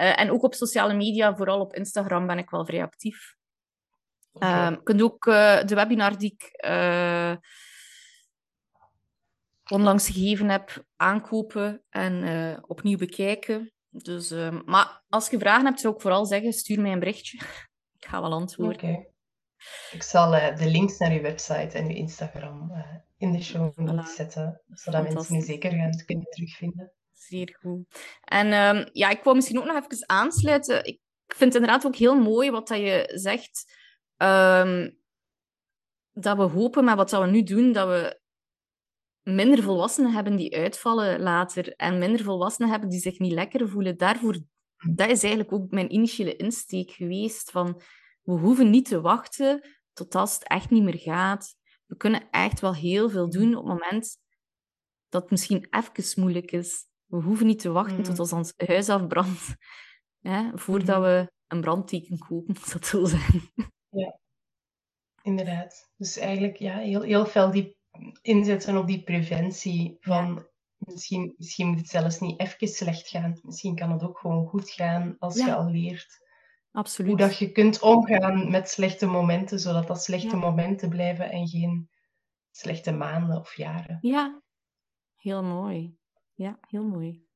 Uh, 0.00 0.20
en 0.20 0.30
ook 0.30 0.42
op 0.42 0.54
sociale 0.54 0.94
media, 0.94 1.36
vooral 1.36 1.60
op 1.60 1.74
Instagram, 1.74 2.26
ben 2.26 2.38
ik 2.38 2.50
wel 2.50 2.66
vrij 2.66 2.82
actief. 2.82 3.38
Okay. 4.32 4.66
Um, 4.66 4.72
je 4.72 4.82
kunt 4.82 5.02
ook 5.02 5.26
uh, 5.26 5.64
de 5.64 5.74
webinar 5.74 6.18
die 6.18 6.32
ik 6.32 6.50
onlangs 9.70 10.06
gegeven 10.06 10.48
heb 10.48 10.84
aankopen 10.96 11.82
en 11.88 12.64
opnieuw 12.66 12.98
bekijken. 12.98 13.72
Dus, 13.90 14.32
uh, 14.32 14.60
maar 14.64 15.02
als 15.08 15.30
je 15.30 15.38
vragen 15.38 15.64
hebt, 15.64 15.80
zou 15.80 15.94
ik 15.94 16.00
vooral 16.00 16.26
zeggen, 16.26 16.52
stuur 16.52 16.80
mij 16.80 16.92
een 16.92 16.98
berichtje. 16.98 17.38
ik 17.98 18.04
ga 18.04 18.20
wel 18.20 18.32
antwoorden. 18.32 18.90
Oké. 18.90 19.08
Ik 19.90 20.02
zal 20.02 20.34
uh, 20.34 20.56
de 20.56 20.70
links 20.70 20.98
naar 20.98 21.10
uw 21.10 21.20
website 21.20 21.78
en 21.78 21.84
uw 21.84 21.94
Instagram 21.94 22.70
uh, 22.70 22.94
in 23.16 23.32
de 23.32 23.42
show 23.42 23.72
voilà. 23.72 24.14
zetten, 24.16 24.62
zodat 24.68 25.12
mensen 25.12 25.36
u 25.36 25.40
zeker 25.40 25.70
gaan 25.70 26.04
kunnen 26.06 26.26
terugvinden. 26.30 26.92
Zeer 27.12 27.58
goed. 27.60 27.84
En 28.20 28.46
um, 28.52 28.88
ja, 28.92 29.10
ik 29.10 29.22
wou 29.22 29.36
misschien 29.36 29.58
ook 29.58 29.64
nog 29.64 29.84
even 29.84 30.08
aansluiten. 30.08 30.84
Ik 30.84 31.00
vind 31.26 31.52
het 31.52 31.62
inderdaad 31.62 31.86
ook 31.86 31.96
heel 31.96 32.20
mooi 32.20 32.50
wat 32.50 32.68
dat 32.68 32.78
je 32.78 33.10
zegt. 33.14 33.74
Um, 34.16 34.98
dat 36.12 36.36
we 36.36 36.42
hopen 36.42 36.84
met 36.84 36.96
wat 36.96 37.10
dat 37.10 37.22
we 37.22 37.30
nu 37.30 37.42
doen, 37.42 37.72
dat 37.72 37.88
we 37.88 38.19
minder 39.22 39.62
volwassenen 39.62 40.12
hebben 40.12 40.36
die 40.36 40.56
uitvallen 40.56 41.20
later 41.20 41.74
en 41.76 41.98
minder 41.98 42.24
volwassenen 42.24 42.70
hebben 42.70 42.88
die 42.88 43.00
zich 43.00 43.18
niet 43.18 43.32
lekker 43.32 43.68
voelen. 43.68 43.96
Daarvoor, 43.96 44.38
dat 44.94 45.10
is 45.10 45.22
eigenlijk 45.22 45.52
ook 45.52 45.70
mijn 45.70 45.92
initiële 45.92 46.36
insteek 46.36 46.90
geweest 46.90 47.50
van 47.50 47.82
we 48.22 48.32
hoeven 48.32 48.70
niet 48.70 48.88
te 48.88 49.00
wachten 49.00 49.68
tot 49.92 50.14
als 50.14 50.34
het 50.34 50.48
echt 50.48 50.70
niet 50.70 50.82
meer 50.82 50.98
gaat. 50.98 51.56
We 51.86 51.96
kunnen 51.96 52.30
echt 52.30 52.60
wel 52.60 52.74
heel 52.74 53.10
veel 53.10 53.30
doen 53.30 53.54
op 53.56 53.64
het 53.64 53.78
moment 53.78 54.16
dat 55.08 55.22
het 55.22 55.30
misschien 55.30 55.66
even 55.70 56.20
moeilijk 56.20 56.50
is. 56.50 56.86
We 57.06 57.16
hoeven 57.16 57.46
niet 57.46 57.58
te 57.58 57.70
wachten 57.70 58.02
tot 58.02 58.18
als 58.18 58.32
ons 58.32 58.52
huis 58.56 58.88
afbrandt, 58.88 59.54
hè, 60.28 60.58
voordat 60.58 61.00
mhm. 61.00 61.08
we 61.08 61.32
een 61.46 61.60
brandteken 61.60 62.18
kopen, 62.18 62.54
als 62.60 62.72
dat 62.72 62.86
zo 62.86 63.04
zijn. 63.04 63.50
Ja, 63.88 64.18
inderdaad. 65.22 65.90
Dus 65.96 66.16
eigenlijk 66.16 66.56
ja, 66.56 66.78
heel, 66.78 67.02
heel 67.02 67.26
veel 67.26 67.50
die 67.50 67.78
inzetten 68.22 68.76
op 68.76 68.86
die 68.86 69.02
preventie 69.02 69.96
van 70.00 70.46
misschien, 70.78 71.34
misschien 71.36 71.68
moet 71.68 71.78
het 71.78 71.88
zelfs 71.88 72.20
niet 72.20 72.40
even 72.40 72.68
slecht 72.68 73.08
gaan. 73.08 73.40
Misschien 73.42 73.74
kan 73.74 73.92
het 73.92 74.02
ook 74.02 74.18
gewoon 74.18 74.46
goed 74.46 74.70
gaan 74.70 75.16
als 75.18 75.36
je 75.36 75.54
al 75.54 75.70
leert 75.70 76.28
Absoluut. 76.72 77.10
hoe 77.10 77.20
dat 77.20 77.38
je 77.38 77.52
kunt 77.52 77.80
omgaan 77.80 78.50
met 78.50 78.68
slechte 78.68 79.06
momenten, 79.06 79.58
zodat 79.58 79.86
dat 79.86 80.02
slechte 80.02 80.36
momenten 80.36 80.88
blijven 80.88 81.30
en 81.30 81.48
geen 81.48 81.88
slechte 82.50 82.92
maanden 82.92 83.38
of 83.38 83.56
jaren. 83.56 83.98
Ja, 84.00 84.42
heel 85.16 85.42
mooi. 85.42 85.98
Ja, 86.34 86.58
heel 86.60 86.84
mooi. 86.84 87.28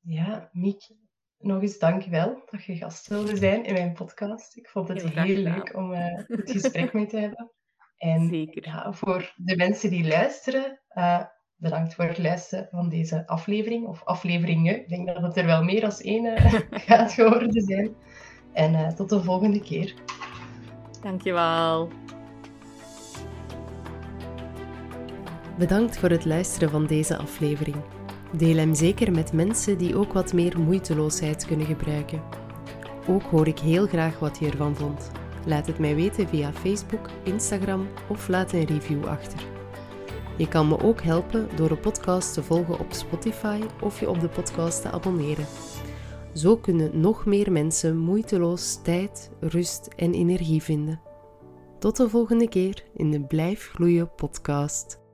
Ja, 0.00 0.48
Miek, 0.52 0.90
nog 1.38 1.62
eens 1.62 1.78
dankjewel 1.78 2.42
dat 2.50 2.64
je 2.64 2.76
gast 2.76 3.06
wilde 3.06 3.36
zijn 3.36 3.64
in 3.64 3.72
mijn 3.72 3.92
podcast. 3.92 4.56
Ik 4.56 4.68
vond 4.68 4.88
het 4.88 5.02
heel, 5.02 5.36
leuk 5.36 5.76
om 5.76 5.92
uh, 5.92 6.16
het 6.26 6.50
gesprek 6.50 6.92
mee 6.92 7.06
te 7.06 7.18
hebben. 7.18 7.52
En 7.98 8.28
Zeker. 8.28 8.66
Ja, 8.66 8.92
voor 8.92 9.32
de 9.36 9.56
mensen 9.56 9.90
die 9.90 10.08
luisteren, 10.08 10.80
uh, 10.94 11.22
bedankt 11.56 11.94
voor 11.94 12.04
het 12.04 12.18
luisteren 12.18 12.68
van 12.70 12.88
deze 12.88 13.26
aflevering, 13.26 13.86
of 13.86 14.04
afleveringen. 14.04 14.80
Ik 14.80 14.88
denk 14.88 15.06
dat 15.06 15.22
het 15.22 15.36
er 15.36 15.46
wel 15.46 15.62
meer 15.62 15.80
dan 15.80 15.90
één 15.90 16.24
uh, 16.24 16.54
gaat 16.88 17.12
geworden 17.12 17.62
zijn. 17.62 17.94
En 18.52 18.72
uh, 18.72 18.88
tot 18.88 19.08
de 19.08 19.22
volgende 19.22 19.60
keer. 19.60 19.94
Dankjewel. 21.02 21.88
Bedankt 25.58 25.98
voor 25.98 26.10
het 26.10 26.24
luisteren 26.24 26.70
van 26.70 26.86
deze 26.86 27.16
aflevering. 27.16 27.76
Deel 28.32 28.56
hem 28.56 28.74
zeker 28.74 29.12
met 29.12 29.32
mensen 29.32 29.78
die 29.78 29.96
ook 29.96 30.12
wat 30.12 30.32
meer 30.32 30.60
moeiteloosheid 30.60 31.46
kunnen 31.46 31.66
gebruiken. 31.66 32.22
Ook 33.08 33.22
hoor 33.22 33.46
ik 33.46 33.58
heel 33.58 33.86
graag 33.86 34.18
wat 34.18 34.38
je 34.38 34.50
ervan 34.50 34.76
vond. 34.76 35.10
Laat 35.48 35.66
het 35.66 35.78
mij 35.78 35.94
weten 35.94 36.28
via 36.28 36.52
Facebook, 36.52 37.08
Instagram 37.22 37.88
of 38.08 38.28
laat 38.28 38.52
een 38.52 38.64
review 38.64 39.06
achter. 39.06 39.40
Je 40.36 40.48
kan 40.48 40.68
me 40.68 40.82
ook 40.82 41.02
helpen 41.02 41.48
door 41.56 41.68
de 41.68 41.76
podcast 41.76 42.34
te 42.34 42.42
volgen 42.42 42.78
op 42.78 42.92
Spotify 42.92 43.60
of 43.80 44.00
je 44.00 44.08
op 44.08 44.20
de 44.20 44.28
podcast 44.28 44.82
te 44.82 44.90
abonneren. 44.90 45.46
Zo 46.34 46.56
kunnen 46.56 47.00
nog 47.00 47.26
meer 47.26 47.52
mensen 47.52 47.98
moeiteloos 47.98 48.82
tijd, 48.82 49.30
rust 49.40 49.88
en 49.96 50.14
energie 50.14 50.62
vinden. 50.62 51.00
Tot 51.78 51.96
de 51.96 52.08
volgende 52.08 52.48
keer 52.48 52.84
in 52.94 53.10
de 53.10 53.20
Blijf 53.20 53.70
Gloeien 53.74 54.14
podcast. 54.14 55.07